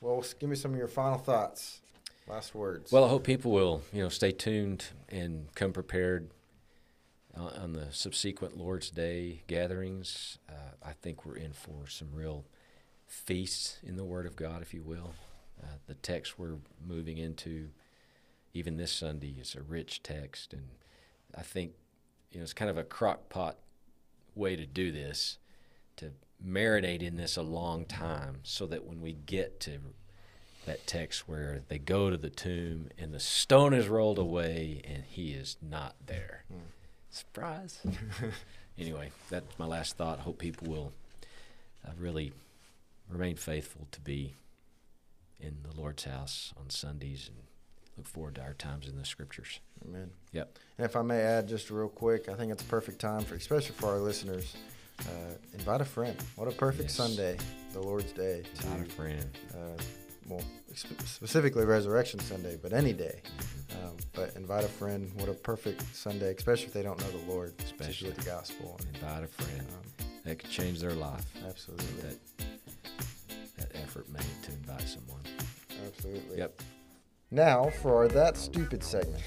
Well, 0.00 0.24
give 0.38 0.48
me 0.48 0.56
some 0.56 0.72
of 0.72 0.78
your 0.78 0.88
final 0.88 1.18
thoughts. 1.18 1.80
Last 2.28 2.54
words. 2.54 2.92
Well, 2.92 3.04
I 3.04 3.08
hope 3.08 3.24
people 3.24 3.52
will, 3.52 3.82
you 3.92 4.02
know, 4.02 4.08
stay 4.08 4.32
tuned 4.32 4.86
and 5.08 5.52
come 5.54 5.72
prepared 5.72 6.30
uh, 7.36 7.50
on 7.62 7.72
the 7.72 7.86
subsequent 7.90 8.56
Lord's 8.56 8.90
Day 8.90 9.42
gatherings. 9.46 10.38
Uh, 10.48 10.74
I 10.84 10.92
think 10.92 11.24
we're 11.24 11.36
in 11.36 11.52
for 11.52 11.86
some 11.88 12.08
real– 12.12 12.44
feasts 13.08 13.78
in 13.82 13.96
the 13.96 14.04
Word 14.04 14.26
of 14.26 14.36
God, 14.36 14.62
if 14.62 14.72
you 14.72 14.82
will. 14.82 15.14
Uh, 15.60 15.78
the 15.86 15.94
text 15.94 16.38
we're 16.38 16.58
moving 16.86 17.18
into, 17.18 17.70
even 18.52 18.76
this 18.76 18.92
Sunday, 18.92 19.34
is 19.40 19.54
a 19.54 19.62
rich 19.62 20.02
text, 20.02 20.52
and 20.52 20.68
I 21.36 21.42
think 21.42 21.72
you 22.30 22.38
know 22.38 22.44
it's 22.44 22.52
kind 22.52 22.70
of 22.70 22.78
a 22.78 22.84
crock 22.84 23.28
pot 23.28 23.56
way 24.34 24.54
to 24.54 24.66
do 24.66 24.92
this, 24.92 25.38
to 25.96 26.12
marinate 26.44 27.02
in 27.02 27.16
this 27.16 27.36
a 27.36 27.42
long 27.42 27.86
time, 27.86 28.40
so 28.44 28.66
that 28.66 28.84
when 28.84 29.00
we 29.00 29.14
get 29.14 29.58
to 29.60 29.78
that 30.68 30.86
text 30.86 31.28
where 31.28 31.62
they 31.68 31.78
go 31.78 32.10
to 32.10 32.16
the 32.16 32.30
tomb 32.30 32.88
and 32.98 33.12
the 33.12 33.20
stone 33.20 33.74
is 33.74 33.88
rolled 33.88 34.18
away 34.18 34.80
and 34.84 35.04
he 35.04 35.32
is 35.32 35.56
not 35.62 35.94
there. 36.06 36.44
Hmm. 36.48 36.58
Surprise. 37.10 37.80
anyway, 38.78 39.10
that's 39.30 39.58
my 39.58 39.66
last 39.66 39.96
thought. 39.96 40.20
Hope 40.20 40.38
people 40.38 40.68
will 40.70 40.92
uh, 41.86 41.90
really 41.98 42.32
remain 43.10 43.36
faithful 43.36 43.88
to 43.92 44.00
be 44.00 44.34
in 45.40 45.56
the 45.68 45.78
Lord's 45.80 46.04
house 46.04 46.52
on 46.58 46.68
Sundays 46.70 47.28
and 47.28 47.38
look 47.96 48.06
forward 48.06 48.34
to 48.36 48.42
our 48.42 48.54
times 48.54 48.86
in 48.88 48.96
the 48.98 49.04
scriptures. 49.04 49.60
Amen. 49.88 50.10
Yep. 50.32 50.58
And 50.76 50.84
if 50.84 50.96
I 50.96 51.02
may 51.02 51.20
add 51.20 51.48
just 51.48 51.70
real 51.70 51.88
quick, 51.88 52.28
I 52.28 52.34
think 52.34 52.52
it's 52.52 52.62
a 52.62 52.66
perfect 52.66 52.98
time 53.00 53.22
for, 53.22 53.34
especially 53.36 53.74
for 53.76 53.86
our 53.86 53.98
listeners, 53.98 54.54
uh, 55.00 55.34
invite 55.54 55.80
a 55.80 55.84
friend. 55.84 56.16
What 56.36 56.48
a 56.48 56.52
perfect 56.52 56.84
Yes. 56.90 56.94
Sunday, 56.94 57.38
the 57.72 57.80
Lord's 57.80 58.12
Day. 58.12 58.42
to, 58.60 58.68
Not 58.68 58.80
a 58.80 58.84
friend. 58.84 59.38
uh, 59.54 59.80
well, 60.28 60.42
specifically 60.74 61.64
Resurrection 61.64 62.20
Sunday, 62.20 62.56
but 62.62 62.72
any 62.72 62.92
day. 62.92 63.20
Um, 63.82 63.96
but 64.12 64.34
invite 64.36 64.64
a 64.64 64.68
friend. 64.68 65.10
What 65.16 65.28
a 65.28 65.32
perfect 65.34 65.82
Sunday, 65.94 66.34
especially 66.34 66.66
if 66.66 66.72
they 66.72 66.82
don't 66.82 66.98
know 67.00 67.10
the 67.10 67.30
Lord, 67.32 67.54
Especially. 67.64 68.08
with 68.08 68.18
the 68.18 68.24
gospel. 68.24 68.78
And, 68.80 68.96
Invite 68.96 69.24
a 69.24 69.26
friend. 69.28 69.60
um, 69.70 70.06
That 70.24 70.38
could 70.38 70.50
change 70.50 70.80
their 70.80 70.92
life. 70.94 71.24
absolutely, 71.46 71.86
That 72.02 72.18
that 73.58 73.70
effort 73.82 74.08
made 74.10 74.22
to 74.44 74.52
invite 74.52 74.88
someone. 74.88 75.20
absolutely. 75.86 76.38
Yep. 76.38 76.62
Now 77.30 77.70
for 77.82 77.94
our 77.96 78.08
that 78.08 78.36
stupid 78.36 78.82
segment, 78.82 79.22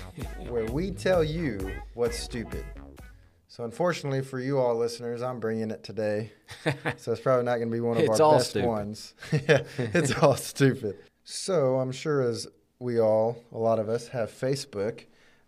where 0.50 0.66
we 0.66 0.92
tell 0.92 1.24
you 1.24 1.72
what's 1.94 2.18
stupid. 2.18 2.66
So 3.52 3.66
unfortunately 3.66 4.22
for 4.22 4.40
you 4.40 4.60
all 4.60 4.78
listeners, 4.78 5.22
I'm 5.22 5.42
bringing 5.42 5.72
it 5.72 5.84
today. 5.84 6.32
so 6.96 7.12
it's 7.12 7.20
probably 7.20 7.44
not 7.44 7.58
going 7.58 7.68
to 7.68 7.74
be 7.74 7.82
one 7.82 7.98
of 7.98 8.10
our 8.10 8.38
best 8.38 8.52
stupid. 8.52 8.66
ones. 8.66 9.14
yeah, 9.34 9.64
it's 9.78 10.18
all 10.24 10.38
stupid. 10.38 10.98
So 11.26 11.76
I'm 11.76 11.92
sure 11.92 12.22
as 12.22 12.48
we 12.80 13.02
all, 13.02 13.44
a 13.52 13.58
lot 13.58 13.78
of 13.78 13.90
us, 13.90 14.08
have 14.08 14.32
Facebook. 14.32 15.04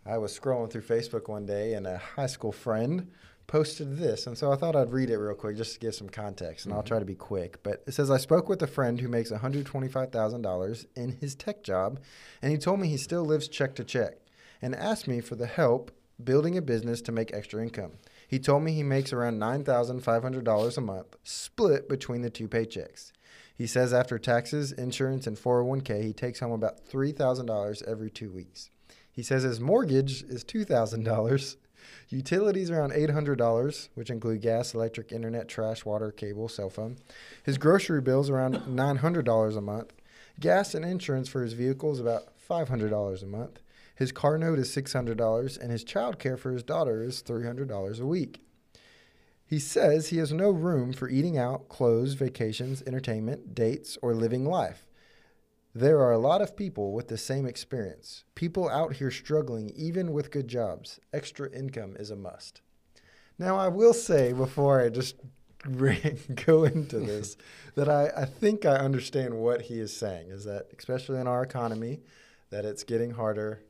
I 0.06 0.18
was 0.18 0.38
scrolling 0.38 0.70
through 0.70 0.82
Facebook 0.82 1.30
one 1.30 1.46
day, 1.46 1.76
and 1.76 1.88
a 1.88 1.98
high 1.98 2.26
school 2.26 2.52
friend 2.52 3.10
posted 3.48 3.98
this, 3.98 4.28
and 4.28 4.38
so 4.38 4.52
I 4.52 4.58
thought 4.58 4.76
I'd 4.76 4.92
read 4.92 5.10
it 5.10 5.18
real 5.18 5.34
quick 5.34 5.56
just 5.56 5.76
to 5.76 5.80
give 5.80 5.96
some 5.96 6.10
context, 6.10 6.66
and 6.66 6.74
I'll 6.74 6.82
mm-hmm. 6.82 6.90
try 6.90 7.00
to 7.00 7.06
be 7.06 7.16
quick. 7.16 7.64
But 7.64 7.84
it 7.88 7.94
says 7.94 8.12
I 8.12 8.18
spoke 8.18 8.50
with 8.50 8.62
a 8.62 8.68
friend 8.68 9.00
who 9.00 9.08
makes 9.08 9.32
$125,000 9.32 10.86
in 10.98 11.12
his 11.22 11.36
tech 11.36 11.64
job, 11.64 12.02
and 12.42 12.52
he 12.52 12.58
told 12.58 12.82
me 12.82 12.90
he 12.90 12.98
still 12.98 13.24
lives 13.24 13.48
check 13.48 13.76
to 13.76 13.86
check, 13.86 14.16
and 14.62 14.76
asked 14.76 15.08
me 15.08 15.22
for 15.22 15.36
the 15.36 15.48
help 15.48 15.90
building 16.22 16.58
a 16.58 16.62
business 16.62 17.02
to 17.02 17.12
make 17.12 17.34
extra 17.34 17.62
income. 17.62 17.94
He 18.28 18.40
told 18.40 18.64
me 18.64 18.74
he 18.74 18.84
makes 18.84 19.14
around 19.14 19.40
$9,500 19.40 20.78
a 20.78 20.82
month, 20.82 21.16
split 21.24 21.88
between 21.88 22.22
the 22.22 22.30
two 22.30 22.48
paychecks. 22.48 23.12
He 23.56 23.68
says 23.68 23.94
after 23.94 24.18
taxes, 24.18 24.72
insurance, 24.72 25.28
and 25.28 25.38
401k, 25.38 26.04
he 26.04 26.14
takes 26.14 26.40
home 26.40 26.52
about 26.52 26.86
$3,000 26.86 27.88
every 27.88 28.10
two 28.10 28.32
weeks. 28.32 28.70
He 29.12 29.22
says 29.22 29.44
his 29.44 29.60
mortgage 29.60 30.24
is 30.24 30.44
$2,000, 30.44 31.56
utilities 32.10 32.72
around 32.72 32.94
$800, 32.94 33.90
which 33.94 34.10
include 34.10 34.42
gas, 34.42 34.74
electric, 34.74 35.12
internet, 35.12 35.48
trash, 35.48 35.86
water, 35.86 36.12
cable, 36.12 36.50
cell 36.50 36.70
phone. 36.70 36.98
His 37.44 37.60
grocery 37.60 38.02
bills 38.02 38.30
around 38.30 38.56
$900 38.56 39.58
a 39.58 39.62
month. 39.62 39.94
Gas 40.40 40.74
and 40.74 40.84
insurance 40.84 41.30
for 41.30 41.44
his 41.44 41.54
vehicle 41.54 41.92
is 41.92 42.00
about 42.00 42.30
$500 42.50 43.22
a 43.22 43.26
month. 43.28 43.60
His 44.04 44.12
car 44.12 44.38
note 44.38 44.60
is 44.60 44.68
$600, 44.68 45.58
and 45.58 45.72
his 45.72 45.86
child 45.86 46.20
care 46.20 46.36
for 46.36 46.52
his 46.52 46.62
daughter 46.62 47.02
is 47.02 47.24
$300 47.24 48.02
a 48.02 48.06
week. 48.06 48.42
He 49.46 49.60
says 49.60 50.10
he 50.10 50.18
has 50.18 50.34
no 50.34 50.50
room 50.50 50.92
for 50.92 51.08
eating 51.08 51.38
out, 51.38 51.70
clothes, 51.70 52.16
vacations, 52.16 52.84
entertainment, 52.86 53.56
dates, 53.56 53.98
or 54.02 54.14
living 54.14 54.46
life. 54.46 54.90
There 55.74 56.02
are 56.02 56.12
a 56.12 56.18
lot 56.18 56.42
of 56.42 56.58
people 56.58 56.92
with 56.92 57.08
the 57.08 57.18
same 57.18 57.46
experience. 57.46 58.26
People 58.36 58.68
out 58.68 58.96
here 58.96 59.10
struggling 59.10 59.70
even 59.74 60.12
with 60.12 60.32
good 60.32 60.50
jobs. 60.50 61.00
Extra 61.14 61.50
income 61.52 61.96
is 61.98 62.12
a 62.12 62.18
must. 62.18 62.60
Now, 63.40 63.56
I 63.56 63.70
will 63.70 63.94
say 63.94 64.34
before 64.34 64.82
I 64.82 64.90
just 64.90 65.16
go 66.46 66.66
into 66.66 67.00
this 67.00 67.38
that 67.76 67.88
I, 67.88 68.12
I 68.18 68.26
think 68.26 68.66
I 68.66 68.76
understand 68.76 69.36
what 69.36 69.62
he 69.62 69.80
is 69.80 69.96
saying 69.96 70.28
is 70.28 70.44
that, 70.44 70.66
especially 70.78 71.22
in 71.22 71.28
our 71.28 71.42
economy, 71.42 72.02
that 72.50 72.66
it's 72.66 72.84
getting 72.84 73.12
harder. 73.12 73.62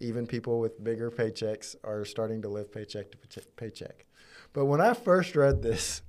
Even 0.00 0.26
people 0.26 0.60
with 0.60 0.82
bigger 0.82 1.10
paychecks 1.10 1.76
are 1.84 2.04
starting 2.04 2.42
to 2.42 2.48
live 2.48 2.72
paycheck 2.72 3.10
to 3.10 3.40
paycheck. 3.56 4.06
But 4.52 4.66
when 4.66 4.80
I 4.80 4.94
first 4.94 5.36
read 5.36 5.62
this, 5.62 6.02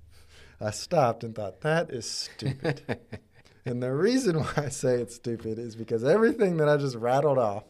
I 0.59 0.71
stopped 0.71 1.23
and 1.23 1.35
thought, 1.35 1.61
that 1.61 1.89
is 1.91 2.09
stupid. 2.09 2.81
and 3.65 3.81
the 3.81 3.93
reason 3.93 4.39
why 4.39 4.53
I 4.57 4.69
say 4.69 5.01
it's 5.01 5.15
stupid 5.15 5.59
is 5.59 5.75
because 5.75 6.03
everything 6.03 6.57
that 6.57 6.69
I 6.69 6.77
just 6.77 6.95
rattled 6.95 7.37
off 7.37 7.65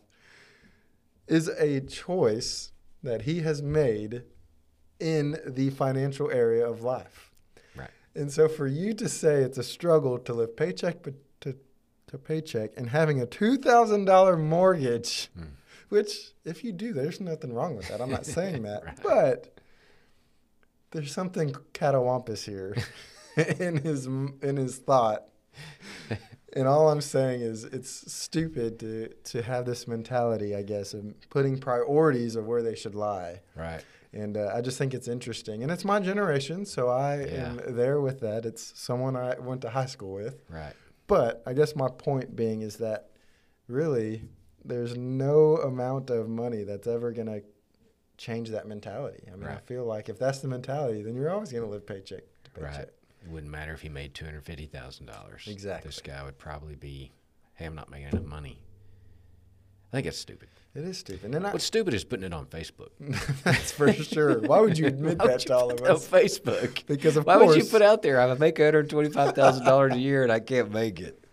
is 1.27 1.47
a 1.47 1.81
choice 1.81 2.71
that 3.03 3.23
he 3.23 3.41
has 3.41 3.61
made 3.61 4.23
in 4.99 5.37
the 5.45 5.69
financial 5.71 6.31
area 6.31 6.67
of 6.67 6.81
life. 6.81 7.31
Right. 7.75 7.89
And 8.15 8.31
so 8.31 8.47
for 8.47 8.67
you 8.67 8.93
to 8.95 9.09
say 9.09 9.41
it's 9.41 9.57
a 9.57 9.63
struggle 9.63 10.17
to 10.19 10.33
live 10.33 10.55
paycheck 10.55 11.03
to, 11.03 11.13
to, 11.41 12.17
paycheck 12.17 12.71
and 12.77 12.89
having 12.89 13.21
a 13.21 13.27
$2,000 13.27 14.39
mortgage, 14.39 15.29
Hmm. 15.35 15.43
Which 15.89 16.31
if 16.45 16.63
you 16.63 16.71
do, 16.71 16.93
there's 16.93 17.19
nothing 17.21 17.53
wrong 17.53 17.75
with 17.75 17.87
that. 17.89 18.01
I'm 18.01 18.09
not 18.11 18.25
saying 18.37 18.63
that. 18.63 18.83
Right. 18.85 18.99
But 19.03 19.59
there's 20.91 21.11
something 21.13 21.53
catawampus 21.73 22.45
here 22.45 22.75
in 23.59 23.77
his 23.77 24.05
in 24.05 24.55
his 24.57 24.77
thought. 24.77 25.23
And 26.53 26.67
all 26.67 26.89
I'm 26.89 27.01
saying 27.01 27.41
is 27.41 27.65
it's 27.65 28.11
stupid 28.11 28.79
to, 28.79 29.09
to 29.25 29.41
have 29.43 29.65
this 29.65 29.87
mentality, 29.87 30.55
I 30.55 30.63
guess, 30.63 30.93
of 30.93 31.13
putting 31.29 31.59
priorities 31.59 32.35
of 32.35 32.47
where 32.47 32.63
they 32.63 32.73
should 32.73 32.95
lie. 32.95 33.41
Right. 33.55 33.83
And 34.13 34.37
uh, 34.37 34.51
I 34.55 34.61
just 34.61 34.77
think 34.77 34.93
it's 34.93 35.07
interesting. 35.07 35.61
And 35.61 35.71
it's 35.71 35.83
my 35.85 35.99
generation, 35.99 36.65
so 36.65 36.87
I 36.89 37.25
Yeah. 37.25 37.49
am 37.49 37.61
there 37.75 37.99
with 38.01 38.21
that. 38.21 38.45
It's 38.45 38.73
someone 38.79 39.15
I 39.15 39.37
went 39.37 39.61
to 39.63 39.69
high 39.69 39.85
school 39.85 40.13
with. 40.13 40.41
Right. 40.49 40.73
But 41.05 41.43
I 41.45 41.53
guess 41.53 41.75
my 41.75 41.89
point 41.89 42.35
being 42.35 42.61
is 42.61 42.77
that 42.77 43.09
really 43.67 44.23
there's 44.67 44.95
no 44.95 45.57
amount 45.57 46.09
of 46.09 46.27
money 46.29 46.63
that's 46.63 46.87
ever 46.87 47.11
going 47.11 47.27
to 47.27 47.41
change 48.17 48.49
that 48.49 48.67
mentality. 48.67 49.27
I 49.31 49.35
mean, 49.35 49.47
I 49.47 49.57
feel 49.57 49.85
like 49.85 50.09
if 50.09 50.19
that's 50.19 50.39
the 50.39 50.47
mentality, 50.47 51.03
then 51.03 51.15
you're 51.15 51.29
always 51.29 51.51
going 51.51 51.63
to 51.63 51.69
live 51.69 51.85
paycheck 51.85 52.23
to 52.43 52.51
paycheck. 52.51 52.75
Right. 52.77 52.89
It 53.23 53.29
wouldn't 53.29 53.51
matter 53.51 53.73
if 53.73 53.81
he 53.81 53.89
made 53.89 54.13
two 54.13 54.25
hundred 54.25 54.43
fifty 54.43 54.65
thousand 54.67 55.05
dollars. 55.07 55.47
Exactly. 55.47 55.89
This 55.89 56.01
guy 56.01 56.23
would 56.23 56.37
probably 56.37 56.75
be, 56.75 57.11
hey, 57.55 57.65
I'm 57.65 57.75
not 57.75 57.89
making 57.89 58.09
enough 58.09 58.25
money. 58.25 58.59
I 59.91 59.97
think 59.97 60.07
it's 60.07 60.17
stupid. 60.17 60.49
It 60.75 60.83
is 60.83 60.97
stupid. 60.99 61.33
And 61.33 61.47
I, 61.47 61.51
What's 61.53 61.63
stupid 61.63 61.93
is 61.93 62.03
putting 62.03 62.25
it 62.25 62.33
on 62.33 62.45
Facebook. 62.45 62.89
that's 63.43 63.71
for 63.71 63.91
sure. 63.93 64.41
Why 64.41 64.59
would 64.59 64.77
you 64.77 64.85
admit 64.87 65.17
that 65.19 65.43
you 65.43 65.47
to 65.47 65.55
all 65.55 65.69
put 65.69 65.81
of 65.81 65.87
us? 65.87 66.11
On 66.11 66.19
Facebook. 66.19 66.83
Because 66.87 67.17
of 67.17 67.25
Why 67.25 67.37
course, 67.37 67.55
would 67.55 67.63
you 67.63 67.69
put 67.69 67.81
out 67.81 68.01
there? 68.01 68.21
I 68.21 68.33
make 68.35 68.57
one 68.59 68.67
hundred 68.67 68.89
twenty-five 68.89 69.33
thousand 69.33 69.65
dollars 69.65 69.93
a 69.93 69.99
year 69.99 70.23
and 70.23 70.31
I 70.31 70.39
can't 70.39 70.71
make 70.71 70.99
it, 70.99 71.25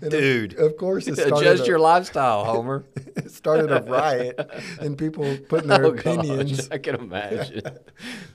and 0.00 0.10
dude. 0.10 0.54
Of, 0.54 0.76
course, 0.76 1.06
it 1.08 1.16
started 1.16 1.36
Adjust 1.48 1.64
a- 1.64 1.66
your 1.66 1.78
lifestyle, 1.78 2.44
Homer. 2.44 2.84
it 2.96 3.30
started 3.30 3.70
a 3.70 3.82
riot 3.82 4.38
and 4.80 4.96
people 4.98 5.36
putting 5.48 5.68
their 5.68 5.84
Oh, 5.86 5.90
gosh, 5.92 6.00
opinions. 6.00 6.68
I 6.70 6.78
can 6.78 6.96
imagine. 6.96 7.62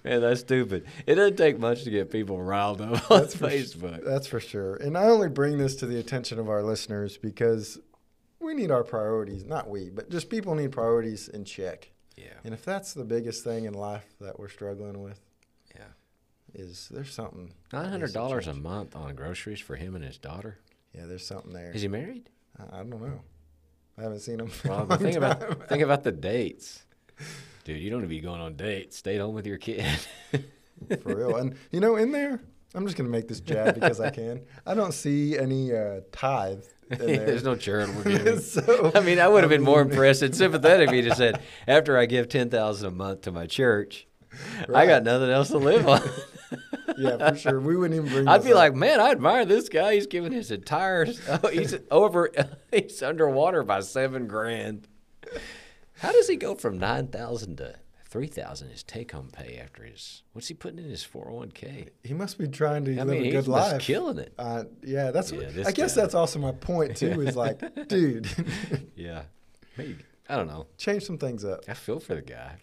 Man, 0.03 0.21
that's 0.21 0.41
stupid. 0.41 0.85
It 1.05 1.15
doesn't 1.15 1.37
take 1.37 1.59
much 1.59 1.83
to 1.83 1.89
get 1.89 2.11
people 2.11 2.41
riled 2.41 2.81
up 2.81 3.11
on 3.11 3.19
That's 3.21 3.35
for, 3.35 3.47
Facebook. 3.47 4.03
that's 4.05 4.27
for 4.27 4.39
sure. 4.39 4.75
And 4.75 4.97
I 4.97 5.05
only 5.05 5.29
bring 5.29 5.57
this 5.57 5.75
to 5.77 5.85
the 5.85 5.99
attention 5.99 6.39
of 6.39 6.49
our 6.49 6.63
listeners 6.63 7.17
because 7.17 7.79
we 8.39 8.53
need 8.53 8.71
our 8.71 8.83
priorities. 8.83 9.43
Not 9.43 9.69
we, 9.69 9.89
but 9.89 10.09
just 10.09 10.29
people 10.29 10.55
need 10.55 10.71
priorities 10.71 11.27
in 11.27 11.43
check. 11.45 11.91
Yeah. 12.15 12.33
And 12.43 12.53
if 12.53 12.63
that's 12.63 12.93
the 12.93 13.03
biggest 13.03 13.43
thing 13.43 13.65
in 13.65 13.73
life 13.73 14.05
that 14.21 14.39
we're 14.39 14.49
struggling 14.49 15.01
with, 15.03 15.19
Yeah. 15.75 15.83
is 16.53 16.87
there's 16.89 17.13
something. 17.13 17.53
Nine 17.73 17.89
hundred 17.89 18.13
dollars 18.13 18.47
a 18.47 18.53
month 18.53 18.95
on 18.95 19.15
groceries 19.15 19.59
for 19.59 19.75
him 19.75 19.95
and 19.95 20.03
his 20.03 20.17
daughter. 20.17 20.59
Yeah, 20.93 21.06
there's 21.06 21.26
something 21.26 21.54
there. 21.54 21.71
Is 21.71 21.82
he 21.82 21.88
married? 21.88 22.30
I, 22.58 22.78
I 22.78 22.78
don't 22.80 22.89
know. 23.02 23.21
I 23.97 24.04
haven't 24.04 24.19
seen 24.19 24.39
him. 24.39 24.52
Well, 24.65 24.86
the 24.86 24.97
thing 24.97 25.13
time. 25.13 25.23
about 25.23 25.69
think 25.69 25.84
about 25.84 26.04
the 26.04 26.12
dates, 26.30 26.84
dude. 27.63 27.82
You 27.82 27.89
don't 27.89 28.02
need 28.02 28.06
to 28.06 28.10
be 28.10 28.19
going 28.19 28.41
on 28.41 28.56
dates. 28.56 28.97
Stay 28.97 29.15
at 29.15 29.21
home 29.21 29.34
with 29.34 29.47
your 29.47 29.58
kid. 29.58 29.86
for 31.02 31.15
real. 31.15 31.36
And 31.38 31.56
you 31.71 31.80
know, 31.80 31.95
in 31.95 32.12
there, 32.12 32.39
I'm 32.76 32.86
just 32.86 32.95
gonna 32.97 33.10
make 33.10 33.28
this 33.28 33.39
jab 33.39 33.76
because 33.76 34.00
I 34.00 34.12
can. 34.12 34.41
I 34.65 34.76
don't 34.76 34.93
see 34.93 35.38
any 35.38 35.73
uh, 35.73 36.02
tithe. 36.12 36.63
There. 36.89 37.17
There's 37.17 37.43
no 37.43 37.58
charitable 37.58 38.02
giving. 38.04 38.39
so, 38.39 38.93
I 38.95 39.02
mean, 39.02 39.19
I 39.19 39.28
would 39.28 39.43
have 39.43 39.50
been 39.50 39.62
more 39.62 39.82
impressed 39.82 40.21
and 40.21 40.34
sympathetic 40.34 40.88
if 40.88 40.93
he 40.93 41.02
just 41.02 41.17
said, 41.17 41.41
"After 41.67 41.97
I 41.97 42.06
give 42.06 42.30
ten 42.30 42.50
thousand 42.50 42.88
a 42.88 42.91
month 42.91 43.23
to 43.23 43.32
my 43.34 43.45
church, 43.45 44.08
I 44.73 44.86
got 44.86 45.04
nothing 45.04 45.30
else 45.30 45.50
to 45.50 45.58
live 45.58 45.86
on." 45.86 46.02
Yeah, 46.97 47.29
for 47.31 47.38
sure. 47.38 47.60
We 47.60 47.75
wouldn't 47.77 47.99
even 47.99 48.12
bring. 48.13 48.27
I'd 48.27 48.43
be 48.43 48.51
up. 48.51 48.57
like, 48.57 48.75
"Man, 48.75 48.99
I 48.99 49.12
admire 49.12 49.45
this 49.45 49.69
guy. 49.69 49.93
He's 49.95 50.07
giving 50.07 50.31
his 50.31 50.51
entire. 50.51 51.05
Oh, 51.29 51.47
he's 51.49 51.75
over. 51.91 52.29
He's 52.71 53.01
underwater 53.03 53.63
by 53.63 53.79
seven 53.81 54.27
grand. 54.27 54.88
How 55.99 56.12
does 56.12 56.27
he 56.27 56.36
go 56.36 56.55
from 56.55 56.77
nine 56.77 57.07
thousand 57.07 57.57
to 57.57 57.75
three 58.10 58.27
thousand 58.27 58.69
his 58.69 58.83
take 58.83 59.12
home 59.12 59.29
pay 59.31 59.57
after 59.62 59.83
his 59.83 60.23
what's 60.33 60.47
he 60.47 60.53
putting 60.53 60.79
in 60.79 60.89
his 60.89 61.03
four 61.03 61.25
hundred 61.25 61.36
one 61.38 61.51
k? 61.51 61.89
He 62.03 62.13
must 62.13 62.38
be 62.38 62.47
trying 62.47 62.86
to 62.86 62.93
I 62.97 63.03
live 63.03 63.07
mean, 63.07 63.21
a 63.21 63.23
he's 63.25 63.33
good 63.33 63.38
just 63.45 63.47
life. 63.49 63.81
killing 63.81 64.17
it. 64.19 64.33
Uh, 64.38 64.63
yeah, 64.83 65.12
that's. 65.12 65.31
Yeah, 65.31 65.39
what, 65.39 65.67
I 65.67 65.71
guess 65.71 65.95
guy. 65.95 66.01
that's 66.01 66.13
also 66.15 66.39
my 66.39 66.51
point 66.51 66.95
too. 66.97 67.21
Is 67.21 67.36
like, 67.45 67.88
dude, 67.88 68.27
Yeah, 68.95 69.23
maybe 69.77 69.97
I 70.29 70.36
don't 70.36 70.47
know. 70.47 70.67
change 70.77 71.03
some 71.03 71.17
things 71.17 71.43
up. 71.43 71.62
I 71.67 71.73
feel 71.73 71.99
for 71.99 72.15
the 72.15 72.21
guy. 72.21 72.55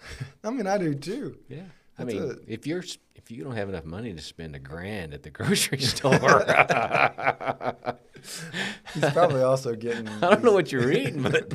I 0.42 0.50
mean, 0.50 0.66
I 0.66 0.78
do 0.78 0.94
too. 0.94 1.38
Yeah, 1.48 1.62
I 1.98 2.04
mean, 2.04 2.22
it. 2.22 2.38
if 2.46 2.66
you're 2.66 2.82
if 3.14 3.30
you 3.30 3.44
don't 3.44 3.54
have 3.56 3.68
enough 3.68 3.84
money 3.84 4.12
to 4.12 4.20
spend 4.20 4.54
a 4.56 4.58
grand 4.58 5.14
at 5.14 5.22
the 5.22 5.30
grocery 5.38 5.80
store, 5.80 6.44
He's 8.94 9.10
probably 9.12 9.42
also 9.42 9.74
getting. 9.74 10.08
I 10.22 10.30
don't 10.30 10.42
know 10.44 10.52
what 10.52 10.72
you're 10.72 10.90
eating, 10.90 11.22
but 11.22 11.52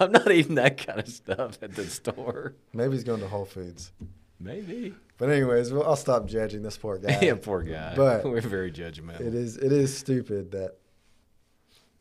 I'm 0.00 0.12
not 0.12 0.30
eating 0.30 0.54
that 0.56 0.84
kind 0.84 0.98
of 1.00 1.08
stuff 1.08 1.58
at 1.62 1.74
the 1.74 1.84
store. 1.84 2.54
Maybe 2.72 2.94
he's 2.94 3.04
going 3.04 3.20
to 3.20 3.28
Whole 3.28 3.44
Foods. 3.44 3.92
Maybe. 4.40 4.94
But 5.18 5.30
anyways, 5.30 5.72
well, 5.72 5.84
I'll 5.84 5.96
stop 5.96 6.26
judging 6.26 6.62
this 6.62 6.76
poor 6.78 6.96
guy. 6.98 7.18
yeah, 7.20 7.34
poor 7.34 7.62
guy. 7.62 7.94
But 7.96 8.24
we're 8.24 8.40
very 8.40 8.70
judgmental. 8.72 9.20
it 9.20 9.34
is 9.34 9.56
it 9.56 9.72
is 9.72 9.96
stupid 9.96 10.52
that 10.52 10.76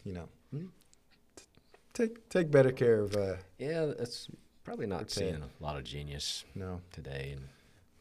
you 0.03 0.13
know 0.13 0.27
t- 1.35 1.43
take 1.93 2.29
take 2.29 2.51
better 2.51 2.71
care 2.71 2.99
of 3.01 3.15
uh 3.15 3.35
Yeah, 3.57 3.85
that's 3.97 4.27
probably 4.63 4.85
not 4.85 4.99
That's 4.99 5.15
seeing 5.15 5.35
a 5.35 5.63
lot 5.63 5.77
of 5.77 5.83
genius 5.83 6.45
no 6.55 6.81
today 6.91 7.33
in 7.35 7.43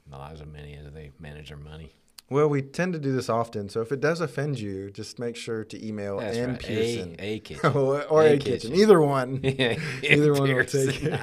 the 0.08 0.16
lives 0.16 0.40
of 0.40 0.48
many 0.48 0.74
as 0.74 0.92
they 0.92 1.10
manage 1.18 1.48
their 1.48 1.56
money. 1.58 1.92
well 2.30 2.48
we 2.48 2.60
tend 2.62 2.92
to 2.92 2.98
do 2.98 3.12
this 3.12 3.28
often 3.28 3.68
so 3.68 3.80
if 3.80 3.90
it 3.92 4.00
does 4.00 4.20
offend 4.20 4.58
you 4.58 4.90
just 4.90 5.18
make 5.18 5.36
sure 5.36 5.64
to 5.64 5.76
email 5.86 6.18
That's 6.18 6.36
M 6.36 6.50
right. 6.50 6.58
Pearson 6.58 7.16
A, 7.18 7.22
a 7.34 7.38
kitchen. 7.40 7.70
or, 7.74 8.02
or 8.10 8.22
A 8.22 8.32
a 8.32 8.38
kitchen. 8.38 8.70
kitchen. 8.70 8.74
either 8.74 9.00
one 9.00 9.40
Yeah, 9.42 9.78
Either 10.02 10.32
one 10.32 10.52
will 10.54 10.64
take 10.64 11.02
it. 11.02 11.20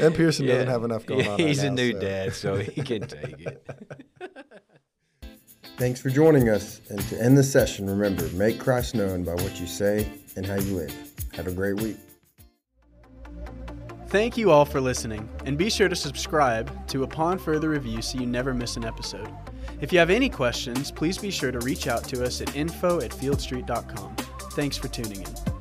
M 0.00 0.12
Pearson 0.12 0.46
doesn't 0.46 0.68
have 0.68 0.84
enough 0.84 1.06
going 1.06 1.26
on 1.26 1.38
He's 1.38 1.58
right 1.58 1.66
a 1.66 1.70
now, 1.70 1.74
new 1.76 1.92
so. 1.92 2.00
dad, 2.00 2.32
so 2.34 2.56
he 2.56 2.82
can 2.82 3.06
take 3.06 3.40
it. 3.40 3.66
thanks 5.78 6.00
for 6.00 6.10
joining 6.10 6.48
us 6.48 6.80
and 6.90 7.00
to 7.08 7.20
end 7.20 7.36
the 7.36 7.42
session 7.42 7.88
remember 7.88 8.28
make 8.30 8.58
Christ 8.60 8.94
known 8.94 9.24
by 9.24 9.34
what 9.34 9.58
you 9.60 9.66
say 9.66 10.08
and 10.36 10.46
how 10.46 10.54
you 10.56 10.74
live 10.76 10.94
have 11.34 11.46
a 11.48 11.52
great 11.52 11.80
week 11.80 11.96
Thank 14.14 14.36
you 14.36 14.52
all 14.52 14.64
for 14.64 14.80
listening, 14.80 15.28
and 15.44 15.58
be 15.58 15.68
sure 15.68 15.88
to 15.88 15.96
subscribe 15.96 16.86
to 16.86 17.02
Upon 17.02 17.36
Further 17.36 17.70
Review 17.70 18.00
so 18.00 18.16
you 18.16 18.26
never 18.26 18.54
miss 18.54 18.76
an 18.76 18.84
episode. 18.84 19.28
If 19.80 19.92
you 19.92 19.98
have 19.98 20.08
any 20.08 20.28
questions, 20.28 20.92
please 20.92 21.18
be 21.18 21.32
sure 21.32 21.50
to 21.50 21.58
reach 21.58 21.88
out 21.88 22.04
to 22.10 22.24
us 22.24 22.40
at 22.40 22.54
info 22.54 23.00
at 23.00 23.10
fieldstreet.com. 23.10 24.14
Thanks 24.52 24.76
for 24.76 24.86
tuning 24.86 25.22
in. 25.22 25.53